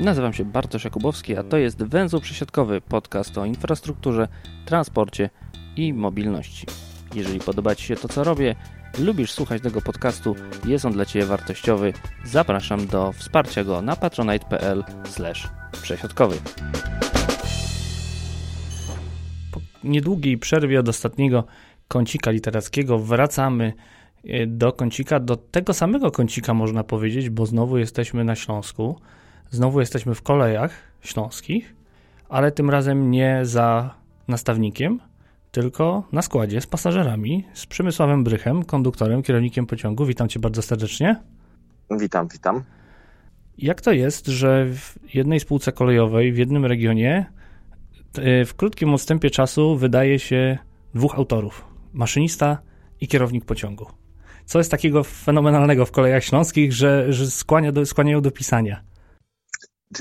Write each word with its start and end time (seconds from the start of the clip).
Nazywam 0.00 0.32
się 0.32 0.44
Bartosz 0.44 0.84
Jakubowski, 0.84 1.36
a 1.36 1.42
to 1.42 1.56
jest 1.56 1.82
Węzeł 1.82 2.20
Przesiadkowy, 2.20 2.80
podcast 2.80 3.38
o 3.38 3.44
infrastrukturze, 3.44 4.28
transporcie 4.66 5.30
i 5.76 5.92
mobilności. 5.92 6.66
Jeżeli 7.14 7.40
podoba 7.40 7.74
Ci 7.74 7.86
się 7.86 7.96
to, 7.96 8.08
co 8.08 8.24
robię, 8.24 8.54
lubisz 8.98 9.32
słuchać 9.32 9.62
tego 9.62 9.82
podcastu, 9.82 10.36
jest 10.66 10.84
on 10.84 10.92
dla 10.92 11.04
Ciebie 11.04 11.26
wartościowy, 11.26 11.92
zapraszam 12.24 12.86
do 12.86 13.12
wsparcia 13.12 13.64
go 13.64 13.82
na 13.82 13.96
patronite.pl 13.96 14.84
przesiadkowy. 15.82 16.36
Po 19.52 19.60
niedługiej 19.84 20.38
przerwie 20.38 20.80
od 20.80 20.88
ostatniego 20.88 21.44
kącika 21.88 22.30
literackiego 22.30 22.98
wracamy 22.98 23.72
do 24.46 24.72
kącika, 24.72 25.20
do 25.20 25.36
tego 25.36 25.74
samego 25.74 26.10
kącika 26.10 26.54
można 26.54 26.84
powiedzieć, 26.84 27.30
bo 27.30 27.46
znowu 27.46 27.78
jesteśmy 27.78 28.24
na 28.24 28.34
Śląsku. 28.34 29.00
Znowu 29.50 29.80
jesteśmy 29.80 30.14
w 30.14 30.22
kolejach 30.22 30.72
śląskich, 31.00 31.76
ale 32.28 32.52
tym 32.52 32.70
razem 32.70 33.10
nie 33.10 33.40
za 33.42 33.94
nastawnikiem, 34.28 35.00
tylko 35.52 36.04
na 36.12 36.22
składzie 36.22 36.60
z 36.60 36.66
pasażerami, 36.66 37.44
z 37.54 37.66
Przemysławem 37.66 38.24
Brychem, 38.24 38.64
konduktorem, 38.64 39.22
kierownikiem 39.22 39.66
pociągu. 39.66 40.06
Witam 40.06 40.28
cię 40.28 40.40
bardzo 40.40 40.62
serdecznie. 40.62 41.16
Witam, 41.90 42.28
witam. 42.28 42.64
Jak 43.58 43.80
to 43.80 43.92
jest, 43.92 44.26
że 44.26 44.66
w 44.74 45.14
jednej 45.14 45.40
spółce 45.40 45.72
kolejowej, 45.72 46.32
w 46.32 46.38
jednym 46.38 46.66
regionie, 46.66 47.26
e, 48.18 48.44
w 48.44 48.54
krótkim 48.54 48.94
odstępie 48.94 49.30
czasu 49.30 49.76
wydaje 49.76 50.18
się 50.18 50.58
dwóch 50.94 51.14
autorów: 51.14 51.64
maszynista 51.92 52.58
i 53.00 53.08
kierownik 53.08 53.44
pociągu? 53.44 53.86
Co 54.48 54.58
jest 54.58 54.70
takiego 54.70 55.04
fenomenalnego 55.04 55.86
w 55.86 55.90
kolejach 55.90 56.24
śląskich, 56.24 56.72
że, 56.72 57.12
że 57.12 57.30
skłania 57.30 57.72
do, 57.72 57.86
skłaniają 57.86 58.20
do 58.20 58.30
pisania? 58.30 58.82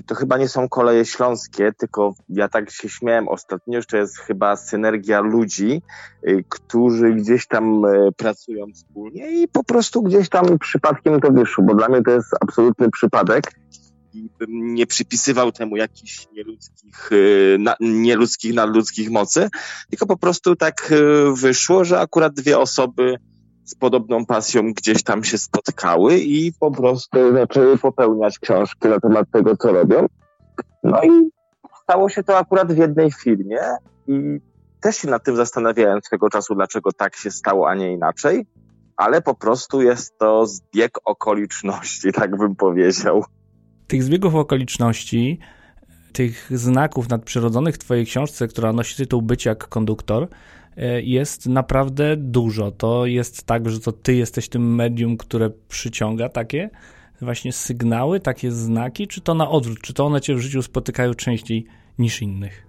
to 0.06 0.16
chyba 0.16 0.38
nie 0.38 0.48
są 0.48 0.70
koleje 0.70 1.06
śląskie, 1.06 1.72
tylko 1.78 2.16
ja 2.30 2.48
tak 2.48 2.72
się 2.72 2.90
śmiałem 2.90 3.28
ostatnio, 3.28 3.82
że 3.82 3.86
to 3.86 3.98
jest 3.98 4.18
chyba 4.18 4.56
synergia 4.56 5.20
ludzi, 5.20 5.82
y, 6.28 6.44
którzy 6.50 7.14
gdzieś 7.14 7.48
tam 7.48 7.86
y, 7.86 8.12
pracują 8.18 8.66
wspólnie 8.74 9.32
i 9.32 9.48
po 9.48 9.64
prostu 9.64 10.02
gdzieś 10.02 10.30
tam 10.30 10.60
przypadkiem 10.60 11.22
to 11.22 11.32
wyszło, 11.32 11.64
bo 11.64 11.76
dla 11.76 11.88
mnie 11.88 12.02
to 12.02 12.12
jest 12.12 12.30
absolutny 12.42 12.92
przypadek 12.92 13.52
i 14.14 14.30
bym 14.40 14.74
nie 14.74 14.88
przypisywał 14.88 15.52
temu 15.52 15.78
jakichś 15.78 16.28
nieludzkich, 16.34 17.12
y, 17.12 17.58
nieludzkich, 17.80 18.54
nadludzkich 18.54 19.12
mocy, 19.12 19.50
tylko 19.90 20.06
po 20.06 20.18
prostu 20.18 20.56
tak 20.56 20.94
wyszło, 21.34 21.86
że 21.86 22.00
akurat 22.00 22.34
dwie 22.34 22.60
osoby 22.60 23.18
z 23.68 23.76
podobną 23.76 24.26
pasją 24.26 24.74
gdzieś 24.74 25.04
tam 25.04 25.24
się 25.24 25.38
spotkały 25.38 26.18
i 26.18 26.54
po 26.60 26.72
prostu 26.72 27.34
zaczęły 27.34 27.78
popełniać 27.78 28.40
książki 28.40 28.88
na 28.88 29.00
temat 29.00 29.28
tego, 29.32 29.58
co 29.58 29.72
robią. 29.72 30.06
No 30.84 31.04
i 31.04 31.30
stało 31.84 32.10
się 32.10 32.24
to 32.24 32.38
akurat 32.38 32.74
w 32.74 32.78
jednej 32.78 33.12
filmie 33.12 33.60
i 34.08 34.40
też 34.82 34.98
się 34.98 35.08
nad 35.08 35.24
tym 35.24 35.36
zastanawiałem 35.36 36.00
swego 36.02 36.30
czasu, 36.30 36.56
dlaczego 36.56 36.92
tak 36.92 37.16
się 37.16 37.32
stało, 37.32 37.70
a 37.70 37.76
nie 37.76 37.94
inaczej, 37.94 38.46
ale 38.98 39.22
po 39.22 39.36
prostu 39.36 39.82
jest 39.82 40.18
to 40.18 40.46
zbieg 40.46 40.92
okoliczności, 41.06 42.12
tak 42.12 42.38
bym 42.38 42.56
powiedział. 42.56 43.24
Tych 43.88 44.04
zbiegów 44.04 44.36
okoliczności, 44.36 45.40
tych 46.14 46.50
znaków 46.52 47.10
nadprzyrodzonych 47.10 47.76
w 47.76 47.78
twojej 47.78 48.06
książce, 48.06 48.48
która 48.48 48.74
nosi 48.74 48.96
tytuł 48.96 49.22
Być 49.22 49.46
jak 49.46 49.68
konduktor, 49.68 50.28
jest 51.04 51.46
naprawdę 51.46 52.18
dużo. 52.18 52.72
To 52.72 53.06
jest 53.06 53.44
tak, 53.44 53.70
że 53.70 53.80
to 53.80 53.92
ty 53.92 54.16
jesteś 54.16 54.50
tym 54.50 54.76
medium, 54.76 55.18
które 55.18 55.50
przyciąga 55.68 56.30
takie 56.30 56.70
właśnie 57.22 57.54
sygnały, 57.54 58.20
takie 58.20 58.52
znaki, 58.52 59.08
czy 59.08 59.22
to 59.22 59.34
na 59.34 59.50
odwrót? 59.50 59.82
Czy 59.82 59.94
to 59.94 60.06
one 60.06 60.22
cię 60.22 60.36
w 60.36 60.40
życiu 60.40 60.62
spotykają 60.62 61.14
częściej 61.14 61.66
niż 62.00 62.22
innych? 62.22 62.68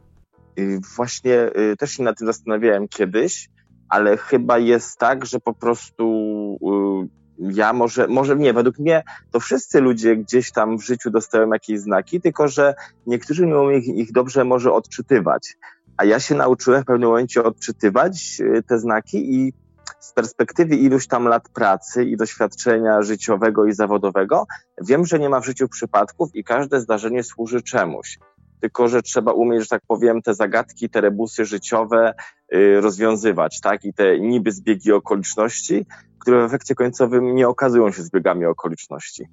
Y, 0.59 0.81
właśnie 0.97 1.51
y, 1.73 1.77
też 1.77 1.91
się 1.91 2.03
nad 2.03 2.19
tym 2.19 2.27
zastanawiałem 2.27 2.89
kiedyś, 2.89 3.49
ale 3.89 4.17
chyba 4.17 4.59
jest 4.59 4.99
tak, 4.99 5.27
że 5.27 5.41
po 5.41 5.55
prostu 5.55 6.59
y, 7.05 7.19
ja 7.39 7.73
może, 7.73 8.09
może 8.09 8.37
nie, 8.37 8.53
według 8.53 8.79
mnie 8.79 9.03
to 9.31 9.41
wszyscy 9.41 9.81
ludzie 9.81 10.17
gdzieś 10.17 10.53
tam 10.53 10.79
w 10.79 10.85
życiu 10.85 11.11
dostają 11.11 11.53
jakieś 11.53 11.81
znaki, 11.81 12.21
tylko 12.21 12.49
że 12.49 12.75
niektórzy 13.07 13.47
nie 13.47 13.59
umieją 13.59 13.79
ich, 13.79 13.89
ich 13.89 14.13
dobrze 14.13 14.45
może 14.45 14.73
odczytywać. 14.73 15.57
A 15.99 16.05
ja 16.05 16.21
się 16.21 16.35
nauczyłem 16.35 16.83
w 16.83 16.87
pewnym 16.87 17.09
momencie 17.09 17.43
odczytywać 17.43 18.41
e, 18.41 18.63
te 18.63 18.79
znaki 18.79 19.35
i 19.35 19.53
z 20.01 20.13
perspektywy 20.13 20.77
iluś 20.77 21.07
tam 21.07 21.25
lat 21.25 21.49
pracy 21.49 22.05
i 22.05 22.17
doświadczenia 22.17 23.03
życiowego 23.03 23.65
i 23.65 23.73
zawodowego, 23.73 24.47
wiem, 24.83 25.07
że 25.07 25.19
nie 25.19 25.29
ma 25.29 25.41
w 25.41 25.45
życiu 25.45 25.69
przypadków 25.69 26.35
i 26.35 26.45
każde 26.45 26.81
zdarzenie 26.81 27.23
służy 27.23 27.63
czemuś. 27.63 28.19
Tylko, 28.61 28.89
że 28.89 29.03
trzeba 29.03 29.33
umieć, 29.33 29.63
że 29.63 29.69
tak 29.69 29.83
powiem, 29.89 30.23
te 30.23 30.35
zagadki, 30.35 30.91
te 30.91 31.01
rebusy 31.01 31.45
życiowe 31.45 32.15
y, 32.55 32.81
rozwiązywać, 32.81 33.61
tak? 33.61 33.85
I 33.85 33.95
te 33.95 34.21
niby 34.21 34.53
zbiegi 34.53 34.93
okoliczności, 34.93 35.87
które 36.19 36.43
w 36.43 36.45
efekcie 36.45 36.75
końcowym 36.75 37.35
nie 37.35 37.49
okazują 37.49 37.93
się 37.93 38.03
zbiegami 38.03 38.45
okoliczności. 38.45 39.25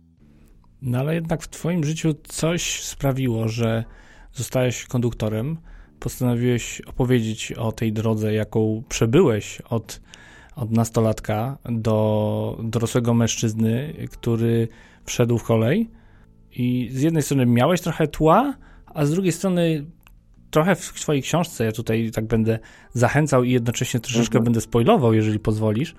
No 0.81 0.99
ale 0.99 1.15
jednak 1.15 1.41
w 1.41 1.47
Twoim 1.47 1.83
życiu 1.83 2.13
coś 2.23 2.83
sprawiło, 2.83 3.47
że 3.47 3.83
zostałeś 4.33 4.85
konduktorem, 4.85 5.57
postanowiłeś 5.99 6.81
opowiedzieć 6.81 7.51
o 7.51 7.71
tej 7.71 7.93
drodze, 7.93 8.33
jaką 8.33 8.83
przebyłeś 8.89 9.61
od, 9.61 10.01
od 10.55 10.71
nastolatka 10.71 11.57
do 11.69 12.57
dorosłego 12.63 13.13
mężczyzny, 13.13 13.93
który 14.11 14.67
wszedł 15.05 15.37
w 15.37 15.43
kolej. 15.43 15.89
I 16.51 16.89
z 16.91 17.01
jednej 17.01 17.23
strony 17.23 17.45
miałeś 17.45 17.81
trochę 17.81 18.07
tła, 18.07 18.53
a 18.85 19.05
z 19.05 19.11
drugiej 19.11 19.31
strony 19.31 19.85
trochę 20.51 20.75
w 20.75 20.79
swojej 20.79 21.21
książce, 21.21 21.65
ja 21.65 21.71
tutaj 21.71 22.11
tak 22.11 22.25
będę 22.25 22.59
zachęcał 22.93 23.43
i 23.43 23.51
jednocześnie 23.51 23.99
troszeczkę 23.99 24.37
mhm. 24.37 24.43
będę 24.43 24.61
spoilował, 24.61 25.13
jeżeli 25.13 25.39
pozwolisz. 25.39 25.95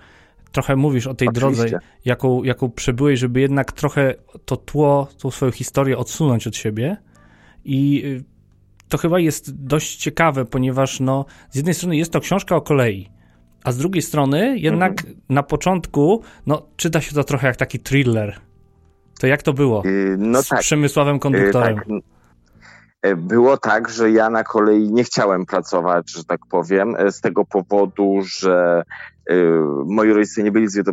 Trochę 0.52 0.76
mówisz 0.76 1.06
o 1.06 1.14
tej 1.14 1.28
Oczywiście. 1.28 1.64
drodze, 1.64 1.78
jaką, 2.04 2.42
jaką 2.42 2.70
przebyłeś, 2.70 3.20
żeby 3.20 3.40
jednak 3.40 3.72
trochę 3.72 4.14
to 4.44 4.56
tło, 4.56 5.08
tą 5.18 5.30
swoją 5.30 5.52
historię 5.52 5.98
odsunąć 5.98 6.46
od 6.46 6.56
siebie. 6.56 6.96
I 7.64 8.02
y, 8.04 8.35
to 8.88 8.98
chyba 8.98 9.18
jest 9.18 9.64
dość 9.66 9.96
ciekawe, 9.96 10.44
ponieważ 10.44 11.00
no, 11.00 11.24
z 11.50 11.56
jednej 11.56 11.74
strony 11.74 11.96
jest 11.96 12.12
to 12.12 12.20
książka 12.20 12.56
o 12.56 12.60
kolei, 12.60 13.10
a 13.64 13.72
z 13.72 13.78
drugiej 13.78 14.02
strony 14.02 14.58
jednak 14.58 14.92
mhm. 14.92 15.20
na 15.28 15.42
początku 15.42 16.22
no, 16.46 16.62
czyta 16.76 17.00
się 17.00 17.14
to 17.14 17.24
trochę 17.24 17.46
jak 17.46 17.56
taki 17.56 17.80
thriller. 17.80 18.40
To 19.20 19.26
jak 19.26 19.42
to 19.42 19.52
było 19.52 19.82
yy, 19.84 20.16
no 20.18 20.42
z 20.42 20.48
tak. 20.48 20.60
Przemysławem 20.60 21.18
Konduktorem? 21.18 21.76
Yy, 21.76 22.00
tak. 22.00 22.16
E, 23.02 23.16
było 23.16 23.56
tak, 23.56 23.88
że 23.88 24.10
ja 24.10 24.30
na 24.30 24.44
kolei 24.44 24.92
nie 24.92 25.04
chciałem 25.04 25.46
pracować, 25.46 26.12
że 26.12 26.24
tak 26.24 26.40
powiem, 26.50 26.96
e, 26.98 27.12
z 27.12 27.20
tego 27.20 27.44
powodu, 27.44 28.20
że 28.22 28.82
moi 29.86 30.12
rodzice 30.12 30.42
nie 30.42 30.52
byli 30.52 30.68
zbyt 30.68 30.86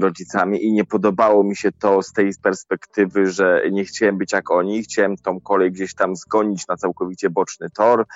rodzicami 0.00 0.64
i 0.64 0.72
nie 0.72 0.84
podobało 0.84 1.44
mi 1.44 1.56
się 1.56 1.72
to 1.72 2.02
z 2.02 2.12
tej 2.12 2.30
perspektywy, 2.42 3.26
że 3.26 3.62
nie 3.72 3.84
chciałem 3.84 4.18
być 4.18 4.32
jak 4.32 4.50
oni, 4.50 4.82
chciałem 4.82 5.16
tą 5.16 5.40
kolej 5.40 5.72
gdzieś 5.72 5.94
tam 5.94 6.16
zgonić 6.16 6.68
na 6.68 6.76
całkowicie 6.76 7.30
boczny 7.30 7.70
tor, 7.70 8.06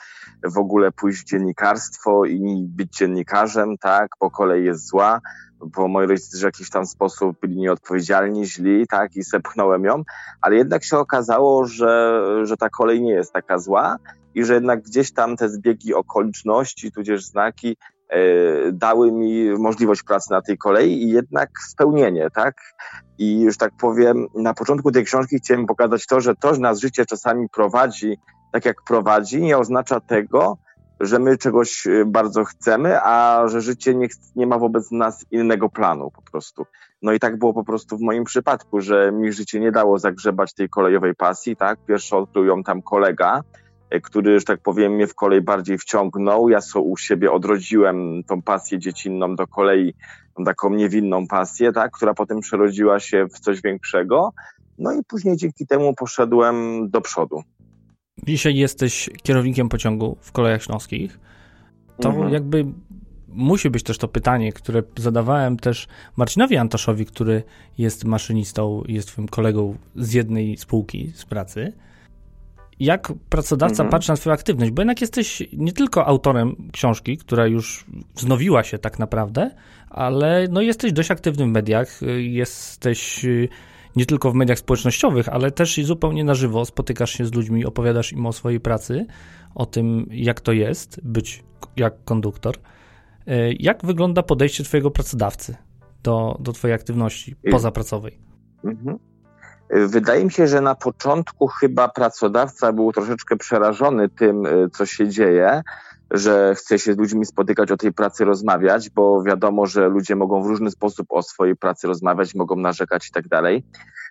w 0.45 0.59
ogóle 0.59 0.93
pójść 0.93 1.23
w 1.23 1.25
dziennikarstwo 1.25 2.25
i 2.25 2.67
być 2.69 2.97
dziennikarzem, 2.97 3.79
tak, 3.79 4.09
bo 4.21 4.31
kolej 4.31 4.65
jest 4.65 4.89
zła 4.89 5.21
bo 5.67 5.89
moi 5.89 6.07
rodzice 6.07 6.39
w 6.39 6.43
jakiś 6.43 6.71
tam 6.71 6.87
sposób 6.87 7.41
byli 7.41 7.57
nieodpowiedzialni, 7.57 8.47
źli, 8.47 8.87
tak, 8.87 9.17
i 9.17 9.25
sepchnąłem 9.25 9.85
ją, 9.85 10.03
ale 10.41 10.57
jednak 10.57 10.85
się 10.85 10.99
okazało, 10.99 11.67
że, 11.67 12.21
że 12.43 12.57
ta 12.57 12.69
kolej 12.69 13.03
nie 13.03 13.13
jest 13.13 13.33
taka 13.33 13.59
zła 13.59 13.97
i 14.35 14.45
że 14.45 14.55
jednak 14.55 14.83
gdzieś 14.83 15.13
tam 15.13 15.37
te 15.37 15.49
zbiegi 15.49 15.95
okoliczności, 15.95 16.93
tudzież 16.93 17.25
znaki 17.25 17.77
dały 18.73 19.13
mi 19.13 19.51
możliwość 19.59 20.03
pracy 20.03 20.31
na 20.31 20.43
tej 20.43 20.59
kolei 20.59 21.03
i 21.03 21.09
jednak 21.09 21.51
spełnienie, 21.71 22.29
tak? 22.35 22.55
I 23.19 23.41
już 23.41 23.57
tak 23.57 23.73
powiem, 23.81 24.27
na 24.35 24.55
początku 24.55 24.93
tej 24.93 25.05
książki 25.05 25.37
chciałem 25.37 25.67
pokazać 25.67 26.07
to, 26.07 26.21
że 26.21 26.35
to, 26.35 26.55
że 26.55 26.61
nas 26.61 26.81
życie 26.81 27.07
czasami 27.07 27.49
prowadzi 27.49 28.19
tak 28.55 28.65
jak 28.65 28.83
prowadzi, 28.83 29.43
nie 29.43 29.59
oznacza 29.59 30.01
tego, 30.01 30.59
że 31.01 31.19
my 31.19 31.39
czegoś 31.39 31.87
y, 31.87 32.05
bardzo 32.07 32.45
chcemy, 32.45 33.03
a 33.03 33.45
że 33.49 33.61
życie 33.61 33.95
nie, 33.95 34.07
nie 34.37 34.47
ma 34.47 34.59
wobec 34.59 34.91
nas 34.91 35.27
innego 35.31 35.69
planu 35.69 36.11
po 36.11 36.23
prostu. 36.23 36.67
No 37.03 37.13
i 37.13 37.21
tak 37.21 37.39
było 37.39 37.55
po 37.55 37.65
prostu 37.65 37.97
w 37.97 38.01
moim 38.01 38.25
przypadku, 38.25 38.81
że 38.81 39.13
mi 39.13 39.33
życie 39.33 39.61
nie 39.61 39.73
dało 39.73 39.99
zagrzebać 39.99 40.55
tej 40.55 40.69
kolejowej 40.69 41.15
pasji, 41.15 41.57
tak? 41.57 41.79
Pierwszy 41.87 42.17
odkrył 42.17 42.45
ją 42.45 42.63
tam 42.63 42.83
kolega, 42.83 43.41
który, 44.01 44.41
że 44.41 44.45
tak 44.45 44.61
powiem, 44.61 44.93
mnie 44.93 45.07
w 45.07 45.15
kolej 45.15 45.43
bardziej 45.43 45.79
wciągnął. 45.79 46.49
Ja 46.49 46.61
so 46.61 46.81
u 46.81 46.97
siebie 46.97 47.33
odrodziłem 47.33 48.25
tą 48.27 48.43
pasję 48.43 48.79
dziecinną 48.79 49.37
do 49.37 49.47
kolei, 49.47 49.95
taką 50.45 50.71
niewinną 50.71 51.27
pasję, 51.27 51.73
tak? 51.73 51.91
Która 51.93 52.15
potem 52.15 52.41
przerodziła 52.41 53.01
się 53.01 53.27
w 53.27 53.41
coś 53.41 53.63
większego. 53.63 54.33
No 54.79 54.93
i 54.93 55.05
później 55.09 55.37
dzięki 55.37 55.67
temu 55.67 55.95
poszedłem 55.95 56.89
do 56.91 57.01
przodu. 57.01 57.43
Dzisiaj 58.23 58.57
jesteś 58.57 59.11
kierownikiem 59.23 59.69
pociągu 59.69 60.17
w 60.21 60.33
kolejach 60.33 60.63
śląskich. 60.63 61.21
To 62.01 62.09
mhm. 62.09 62.33
jakby 62.33 62.67
musi 63.29 63.71
być 63.71 63.83
też 63.83 63.99
to 63.99 64.09
pytanie, 64.09 64.53
które 64.53 64.83
zadawałem 64.97 65.57
też 65.57 65.89
Marcinowi 66.17 66.57
Antoszowi, 66.57 67.07
który 67.07 67.43
jest 67.79 68.05
maszynistą, 68.05 68.83
jest 68.89 69.09
twoim 69.09 69.29
kolegą 69.29 69.77
z 69.97 70.13
jednej 70.13 70.57
spółki 70.57 71.13
z 71.15 71.25
pracy. 71.25 71.73
Jak 72.81 73.13
pracodawca 73.29 73.83
mhm. 73.83 73.91
patrzy 73.91 74.11
na 74.11 74.17
twoją 74.17 74.35
aktywność? 74.35 74.73
Bo 74.73 74.83
jednak 74.83 75.01
jesteś 75.01 75.43
nie 75.53 75.73
tylko 75.73 76.07
autorem 76.07 76.57
książki, 76.73 77.17
która 77.17 77.47
już 77.47 77.87
wznowiła 78.15 78.63
się 78.63 78.79
tak 78.79 78.99
naprawdę, 78.99 79.51
ale 79.91 80.47
no 80.51 80.61
jesteś 80.61 80.93
dość 80.93 81.11
aktywny 81.11 81.45
w 81.45 81.49
mediach, 81.49 82.01
jesteś 82.19 83.27
nie 83.97 84.07
tylko 84.07 84.31
w 84.31 84.35
mediach 84.35 84.59
społecznościowych, 84.59 85.29
ale 85.29 85.51
też 85.51 85.79
i 85.79 85.85
zupełnie 85.85 86.25
na 86.25 86.35
żywo 86.35 86.65
spotykasz 86.65 87.11
się 87.11 87.27
z 87.27 87.35
ludźmi, 87.35 87.65
opowiadasz 87.65 88.13
im 88.13 88.27
o 88.27 88.33
swojej 88.33 88.61
pracy, 88.61 89.07
o 89.55 89.67
tym, 89.67 90.07
jak 90.11 90.41
to 90.41 90.53
jest 90.53 91.01
być 91.05 91.45
jak 91.77 92.05
konduktor. 92.05 92.55
E, 93.27 93.53
jak 93.53 93.85
wygląda 93.85 94.23
podejście 94.23 94.65
Twojego 94.65 94.91
pracodawcy 94.91 95.57
do, 96.03 96.39
do 96.41 96.53
Twojej 96.53 96.75
aktywności 96.75 97.37
pozapracowej? 97.51 98.19
Mhm. 98.65 98.99
Wydaje 99.71 100.25
mi 100.25 100.31
się, 100.31 100.47
że 100.47 100.61
na 100.61 100.75
początku 100.75 101.47
chyba 101.47 101.89
pracodawca 101.89 102.73
był 102.73 102.93
troszeczkę 102.93 103.37
przerażony 103.37 104.09
tym, 104.09 104.47
e, 104.47 104.51
co 104.71 104.87
się 104.87 105.09
dzieje, 105.09 105.63
że 106.11 106.55
chce 106.55 106.79
się 106.79 106.95
z 106.95 106.99
ludźmi 106.99 107.27
spotykać, 107.27 107.71
o 107.71 107.77
tej 107.77 107.93
pracy 107.93 108.25
rozmawiać, 108.25 108.91
bo 108.91 109.23
wiadomo, 109.23 109.67
że 109.67 109.89
ludzie 109.89 110.17
mogą 110.17 110.43
w 110.43 110.47
różny 110.47 110.71
sposób 110.71 111.07
o 111.11 111.23
swojej 111.23 111.57
pracy 111.57 111.87
rozmawiać, 111.87 112.35
mogą 112.35 112.57
narzekać 112.57 113.09
i 113.09 113.13
tak 113.13 113.29
dalej. 113.29 113.65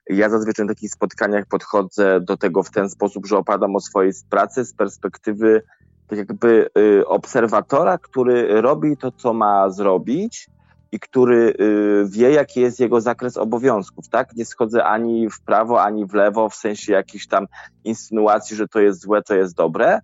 Ja 0.09 0.29
zazwyczaj 0.29 0.65
na 0.65 0.73
takich 0.73 0.91
spotkaniach 0.91 1.45
podchodzę 1.45 2.21
do 2.21 2.37
tego 2.37 2.63
w 2.63 2.71
ten 2.71 2.89
sposób, 2.89 3.25
że 3.25 3.37
opadam 3.37 3.75
o 3.75 3.79
swojej 3.79 4.11
pracy 4.29 4.65
z 4.65 4.73
perspektywy 4.73 5.61
tak 6.07 6.17
jakby 6.17 6.69
y, 6.77 7.07
obserwatora, 7.07 7.97
który 7.97 8.61
robi 8.61 8.97
to, 8.97 9.11
co 9.11 9.33
ma 9.33 9.69
zrobić 9.69 10.49
i 10.93 10.99
który 10.99 11.53
y, 11.59 12.05
wie, 12.09 12.31
jaki 12.31 12.61
jest 12.61 12.79
jego 12.79 13.01
zakres 13.01 13.37
obowiązków, 13.37 14.09
tak? 14.09 14.35
Nie 14.35 14.45
schodzę 14.45 14.85
ani 14.85 15.29
w 15.29 15.41
prawo, 15.41 15.83
ani 15.83 16.05
w 16.05 16.13
lewo, 16.13 16.49
w 16.49 16.55
sensie 16.55 16.93
jakichś 16.93 17.27
tam 17.27 17.47
insynuacji, 17.83 18.55
że 18.55 18.67
to 18.67 18.79
jest 18.79 19.01
złe, 19.01 19.21
to 19.21 19.35
jest 19.35 19.55
dobre. 19.55 19.99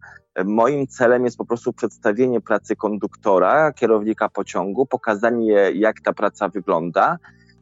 Moim 0.45 0.87
celem 0.87 1.25
jest 1.25 1.37
po 1.37 1.45
prostu 1.45 1.73
przedstawienie 1.73 2.41
pracy 2.41 2.75
konduktora, 2.75 3.73
kierownika 3.73 4.29
pociągu, 4.29 4.85
pokazanie, 4.85 5.71
jak 5.73 6.01
ta 6.01 6.13
praca 6.13 6.49
wygląda. 6.49 7.17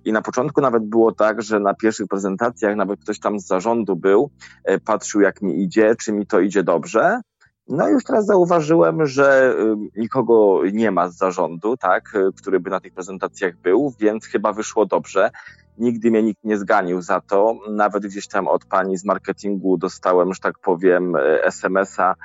I 0.05 0.11
na 0.11 0.21
początku 0.21 0.61
nawet 0.61 0.83
było 0.83 1.11
tak, 1.11 1.41
że 1.41 1.59
na 1.59 1.73
pierwszych 1.73 2.07
prezentacjach 2.07 2.75
nawet 2.75 2.99
ktoś 2.99 3.19
tam 3.19 3.39
z 3.39 3.47
zarządu 3.47 3.95
był, 3.95 4.29
e, 4.63 4.79
patrzył, 4.79 5.21
jak 5.21 5.41
mi 5.41 5.63
idzie, 5.63 5.95
czy 5.95 6.13
mi 6.13 6.27
to 6.27 6.39
idzie 6.39 6.63
dobrze. 6.63 7.21
No 7.69 7.89
już 7.89 8.03
teraz 8.03 8.25
zauważyłem, 8.25 9.05
że 9.05 9.55
nikogo 9.95 10.61
nie 10.73 10.91
ma 10.91 11.09
z 11.09 11.17
zarządu, 11.17 11.77
tak, 11.77 12.15
y, 12.15 12.33
który 12.37 12.59
by 12.59 12.69
na 12.69 12.79
tych 12.79 12.93
prezentacjach 12.93 13.57
był, 13.57 13.93
więc 13.99 14.25
chyba 14.25 14.53
wyszło 14.53 14.85
dobrze. 14.85 15.31
Nigdy 15.77 16.11
mnie 16.11 16.23
nikt 16.23 16.43
nie 16.43 16.57
zganił 16.57 17.01
za 17.01 17.21
to. 17.21 17.59
Nawet 17.69 18.05
gdzieś 18.05 18.27
tam 18.27 18.47
od 18.47 18.65
pani 18.65 18.97
z 18.97 19.05
marketingu 19.05 19.77
dostałem, 19.77 20.33
że 20.33 20.39
tak 20.39 20.59
powiem, 20.59 21.15
y, 21.15 21.43
SMS-a 21.43 22.15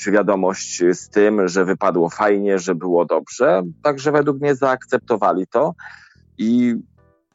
czy 0.00 0.10
wiadomość 0.10 0.82
z 0.92 1.08
tym, 1.08 1.48
że 1.48 1.64
wypadło 1.64 2.08
fajnie, 2.08 2.58
że 2.58 2.74
było 2.74 3.04
dobrze. 3.04 3.62
Także 3.82 4.12
według 4.12 4.40
mnie 4.40 4.54
zaakceptowali 4.54 5.46
to. 5.46 5.74
I 6.38 6.74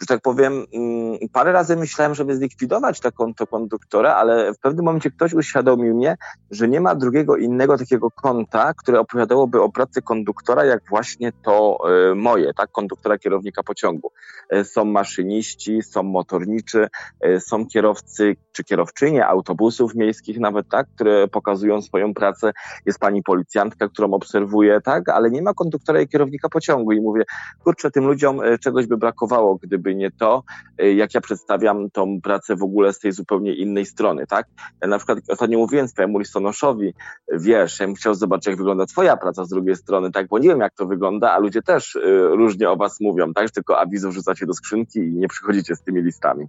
że 0.01 0.07
tak 0.07 0.21
powiem, 0.21 0.65
mm, 0.73 1.17
parę 1.33 1.51
razy 1.51 1.75
myślałem, 1.75 2.15
żeby 2.15 2.35
zlikwidować 2.35 2.99
taką 2.99 3.33
to 3.33 3.47
konduktora, 3.47 4.15
ale 4.15 4.53
w 4.53 4.59
pewnym 4.59 4.85
momencie 4.85 5.11
ktoś 5.11 5.33
uświadomił 5.33 5.95
mnie, 5.95 6.17
że 6.51 6.67
nie 6.67 6.81
ma 6.81 6.95
drugiego 6.95 7.37
innego 7.37 7.77
takiego 7.77 8.11
konta, 8.11 8.73
które 8.73 8.99
opowiadałoby 8.99 9.61
o 9.61 9.69
pracy 9.69 10.01
konduktora, 10.01 10.65
jak 10.65 10.81
właśnie 10.89 11.31
to 11.43 11.77
y, 12.11 12.15
moje, 12.15 12.53
tak, 12.53 12.71
konduktora 12.71 13.17
kierownika 13.17 13.63
pociągu. 13.63 14.11
Y, 14.55 14.63
są 14.63 14.85
maszyniści, 14.85 15.81
są 15.81 16.03
motorniczy, 16.03 16.87
y, 17.25 17.39
są 17.39 17.65
kierowcy 17.65 18.35
czy 18.51 18.63
kierowczynie 18.63 19.27
autobusów 19.27 19.95
miejskich 19.95 20.39
nawet, 20.39 20.69
tak, 20.69 20.87
które 20.95 21.27
pokazują 21.27 21.81
swoją 21.81 22.13
pracę. 22.13 22.51
Jest 22.85 22.99
pani 22.99 23.23
policjantka, 23.23 23.87
którą 23.87 24.13
obserwuję, 24.13 24.81
tak, 24.83 25.09
ale 25.09 25.31
nie 25.31 25.41
ma 25.41 25.53
konduktora 25.53 26.01
i 26.01 26.07
kierownika 26.07 26.49
pociągu 26.49 26.91
i 26.91 27.01
mówię, 27.01 27.23
kurczę, 27.63 27.91
tym 27.91 28.05
ludziom 28.07 28.41
czegoś 28.61 28.87
by 28.87 28.97
brakowało, 28.97 29.55
gdyby 29.55 29.90
nie 29.95 30.11
to, 30.11 30.43
y, 30.81 30.93
jak 30.93 31.13
ja 31.13 31.21
przedstawiam 31.21 31.89
tą 31.91 32.21
pracę 32.21 32.55
w 32.55 32.63
ogóle 32.63 32.93
z 32.93 32.99
tej 32.99 33.11
zupełnie 33.11 33.55
innej 33.55 33.85
strony, 33.85 34.27
tak? 34.27 34.47
Ja 34.81 34.87
na 34.87 34.97
przykład 34.97 35.19
ostatnio 35.29 35.57
mówiłem 35.57 35.87
swojemu 35.87 36.19
listonoszowi, 36.19 36.93
wiesz, 37.33 37.79
ja 37.79 37.85
bym 37.85 37.95
chciał 37.95 38.13
zobaczyć, 38.13 38.47
jak 38.47 38.57
wygląda 38.57 38.85
twoja 38.85 39.17
praca 39.17 39.45
z 39.45 39.49
drugiej 39.49 39.75
strony, 39.75 40.11
tak? 40.11 40.27
Bo 40.27 40.39
nie 40.39 40.49
wiem, 40.49 40.59
jak 40.59 40.73
to 40.73 40.85
wygląda, 40.85 41.31
a 41.31 41.39
ludzie 41.39 41.61
też 41.61 41.95
y, 41.95 42.27
różnie 42.27 42.69
o 42.69 42.77
was 42.77 42.99
mówią, 42.99 43.33
tak? 43.33 43.47
Że 43.47 43.51
tylko 43.51 43.79
awizo 43.79 44.09
wrzucacie 44.09 44.45
do 44.45 44.53
skrzynki 44.53 44.99
i 44.99 45.15
nie 45.15 45.27
przychodzicie 45.27 45.75
z 45.75 45.81
tymi 45.81 46.01
listami. 46.01 46.45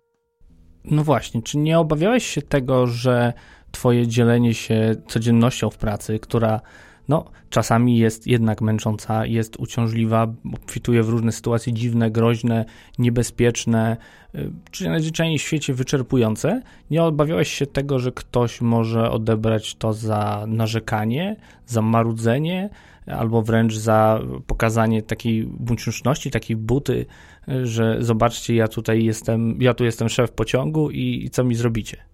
No 0.84 1.04
właśnie, 1.04 1.42
czy 1.42 1.58
nie 1.58 1.78
obawiałeś 1.78 2.26
się 2.26 2.42
tego, 2.42 2.86
że 2.86 3.32
twoje 3.70 4.06
dzielenie 4.06 4.54
się 4.54 4.94
codziennością 5.08 5.70
w 5.70 5.78
pracy, 5.78 6.18
która 6.18 6.60
no, 7.08 7.24
czasami 7.50 7.98
jest 7.98 8.26
jednak 8.26 8.60
męcząca, 8.60 9.26
jest 9.26 9.56
uciążliwa, 9.56 10.26
obfituje 10.54 11.02
w 11.02 11.08
różne 11.08 11.32
sytuacje 11.32 11.72
dziwne, 11.72 12.10
groźne, 12.10 12.64
niebezpieczne, 12.98 13.96
y, 14.34 14.50
czy 14.70 14.88
najzwyczajniej 14.88 15.38
w 15.38 15.42
świecie 15.42 15.74
wyczerpujące. 15.74 16.62
Nie 16.90 17.02
obawiałeś 17.02 17.52
się 17.52 17.66
tego, 17.66 17.98
że 17.98 18.12
ktoś 18.12 18.60
może 18.60 19.10
odebrać 19.10 19.74
to 19.74 19.92
za 19.92 20.44
narzekanie, 20.48 21.36
za 21.66 21.82
marudzenie, 21.82 22.70
albo 23.06 23.42
wręcz 23.42 23.76
za 23.76 24.20
pokazanie 24.46 25.02
takiej 25.02 25.44
buńczuczności, 25.46 26.30
takiej 26.30 26.56
buty, 26.56 27.06
y, 27.48 27.66
że 27.66 27.96
zobaczcie, 28.00 28.54
ja 28.54 28.68
tutaj 28.68 29.04
jestem, 29.04 29.62
ja 29.62 29.74
tu 29.74 29.84
jestem 29.84 30.08
szef 30.08 30.32
pociągu 30.32 30.90
i, 30.90 31.24
i 31.24 31.30
co 31.30 31.44
mi 31.44 31.54
zrobicie? 31.54 32.11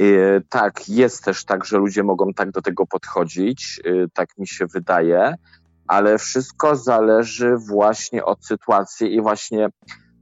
Y, 0.00 0.42
tak, 0.48 0.88
jest 0.88 1.24
też 1.24 1.44
tak, 1.44 1.64
że 1.64 1.78
ludzie 1.78 2.02
mogą 2.02 2.32
tak 2.32 2.50
do 2.50 2.62
tego 2.62 2.86
podchodzić, 2.86 3.80
y, 3.86 4.08
tak 4.14 4.38
mi 4.38 4.48
się 4.48 4.66
wydaje, 4.66 5.34
ale 5.86 6.18
wszystko 6.18 6.76
zależy 6.76 7.56
właśnie 7.56 8.24
od 8.24 8.46
sytuacji 8.46 9.14
i 9.14 9.20
właśnie 9.20 9.68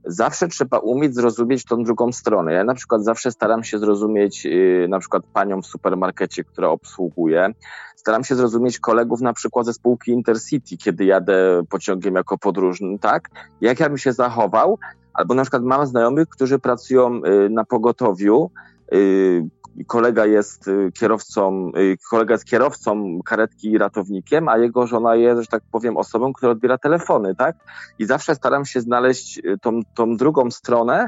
zawsze 0.05 0.47
trzeba 0.47 0.77
umieć 0.77 1.15
zrozumieć 1.15 1.65
tą 1.65 1.83
drugą 1.83 2.11
stronę. 2.11 2.53
Ja 2.53 2.63
na 2.63 2.73
przykład 2.73 3.03
zawsze 3.03 3.31
staram 3.31 3.63
się 3.63 3.79
zrozumieć 3.79 4.45
y, 4.45 4.87
na 4.89 4.99
przykład 4.99 5.23
panią 5.33 5.61
w 5.61 5.65
supermarkecie, 5.67 6.43
która 6.43 6.69
obsługuje. 6.69 7.53
Staram 7.95 8.23
się 8.23 8.35
zrozumieć 8.35 8.79
kolegów 8.79 9.21
na 9.21 9.33
przykład 9.33 9.65
ze 9.65 9.73
spółki 9.73 10.11
Intercity, 10.11 10.77
kiedy 10.77 11.05
jadę 11.05 11.61
pociągiem 11.69 12.15
jako 12.15 12.37
podróżny, 12.37 12.99
tak? 12.99 13.29
Jak 13.61 13.79
ja 13.79 13.89
bym 13.89 13.97
się 13.97 14.13
zachował? 14.13 14.77
Albo 15.13 15.33
na 15.33 15.41
przykład 15.41 15.63
mam 15.63 15.87
znajomych, 15.87 16.29
którzy 16.29 16.59
pracują 16.59 17.21
na 17.49 17.65
pogotowiu, 17.65 18.51
kolega 19.85 20.25
jest 20.25 20.67
y, 20.67 20.91
kierowcą, 20.91 21.71
y, 21.77 21.97
kolega 22.09 22.33
jest 22.33 22.45
kierowcą 22.45 23.19
karetki 23.25 23.71
i 23.71 23.77
ratownikiem, 23.77 24.47
a 24.47 24.57
jego 24.57 24.87
żona 24.87 25.15
jest, 25.15 25.41
że 25.41 25.47
tak 25.47 25.63
powiem, 25.71 25.97
osobą, 25.97 26.33
która 26.33 26.51
odbiera 26.51 26.77
telefony, 26.77 27.35
tak? 27.35 27.55
I 27.99 28.05
zawsze 28.05 28.35
staram 28.35 28.65
się 28.65 28.81
znaleźć 28.81 29.37
y, 29.37 29.57
tą, 29.61 29.81
tą 29.95 30.17
drugą 30.17 30.51
stronę, 30.51 31.07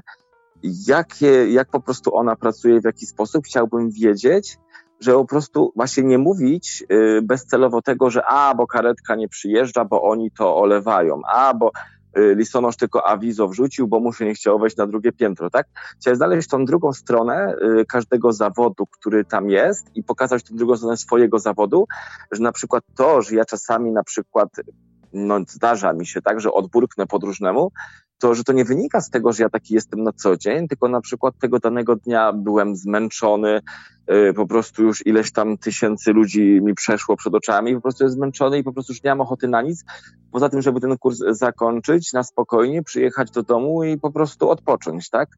jakie, 0.88 1.52
jak 1.52 1.70
po 1.70 1.80
prostu 1.80 2.16
ona 2.16 2.36
pracuje, 2.36 2.82
w 2.82 2.86
jaki 2.86 3.06
sposób. 3.06 3.46
Chciałbym 3.46 3.92
wiedzieć, 3.92 4.58
że 5.00 5.14
po 5.14 5.26
prostu 5.26 5.72
właśnie 5.76 6.04
nie 6.04 6.18
mówić 6.18 6.84
bezcelowo 7.24 7.82
tego, 7.82 8.10
że 8.10 8.26
a, 8.26 8.56
bo 8.56 8.68
karetka 8.68 9.16
nie 9.16 9.28
przyjeżdża, 9.28 9.86
bo 9.86 10.04
oni 10.04 10.32
to 10.32 10.56
olewają, 10.58 11.22
a, 11.34 11.54
bo 11.54 11.72
listonosz 12.16 12.78
tylko 12.78 13.08
awizo 13.08 13.48
wrzucił, 13.48 13.88
bo 13.88 14.00
mu 14.00 14.14
się 14.14 14.26
nie 14.26 14.34
chciało 14.34 14.60
wejść 14.60 14.78
na 14.78 14.88
drugie 14.88 15.12
piętro, 15.12 15.50
tak? 15.50 15.68
Chciałem 16.02 16.18
znaleźć 16.18 16.50
tą 16.50 16.66
drugą 16.66 16.94
stronę 16.94 17.56
y, 17.80 17.86
każdego 17.86 18.34
zawodu, 18.34 18.86
który 18.86 19.26
tam 19.26 19.50
jest 19.50 19.96
i 19.96 20.04
pokazać 20.04 20.44
tą 20.44 20.56
drugą 20.56 20.78
stronę 20.78 20.98
swojego 20.98 21.40
zawodu, 21.40 21.88
że 22.32 22.44
na 22.44 22.52
przykład 22.52 22.84
to, 22.96 23.22
że 23.22 23.36
ja 23.36 23.46
czasami 23.46 23.92
na 23.92 24.04
przykład 24.04 24.50
no, 25.14 25.40
zdarza 25.48 25.94
mi 25.94 26.08
się 26.08 26.22
tak, 26.22 26.42
że 26.42 26.54
odburknę 26.54 27.08
podróżnemu, 27.08 27.72
to 28.20 28.36
że 28.36 28.44
to 28.44 28.54
nie 28.54 28.66
wynika 28.66 29.02
z 29.02 29.10
tego, 29.10 29.34
że 29.34 29.44
ja 29.44 29.50
taki 29.50 29.74
jestem 29.74 30.04
na 30.04 30.12
co 30.12 30.38
dzień, 30.38 30.68
tylko 30.68 30.88
na 30.88 31.02
przykład 31.02 31.34
tego 31.40 31.60
danego 31.60 31.96
dnia 31.96 32.34
byłem 32.34 32.76
zmęczony, 32.76 33.62
po 34.36 34.48
prostu 34.48 34.84
już 34.84 35.06
ileś 35.06 35.32
tam 35.32 35.58
tysięcy 35.58 36.14
ludzi 36.14 36.62
mi 36.62 36.74
przeszło 36.74 37.18
przed 37.18 37.36
oczami, 37.36 37.76
po 37.76 37.82
prostu 37.82 38.04
jest 38.04 38.16
zmęczony 38.16 38.58
i 38.58 38.64
po 38.64 38.74
prostu 38.74 38.94
już 38.94 39.04
nie 39.04 39.10
mam 39.10 39.22
ochoty 39.22 39.48
na 39.48 39.62
nic, 39.62 39.84
poza 40.32 40.50
tym, 40.50 40.62
żeby 40.62 40.80
ten 40.80 40.98
kurs 40.98 41.18
zakończyć 41.30 42.14
na 42.14 42.24
spokojnie, 42.24 42.84
przyjechać 42.84 43.32
do 43.32 43.44
domu 43.44 43.84
i 43.84 43.98
po 43.98 44.12
prostu 44.12 44.50
odpocząć, 44.50 45.10
tak? 45.10 45.30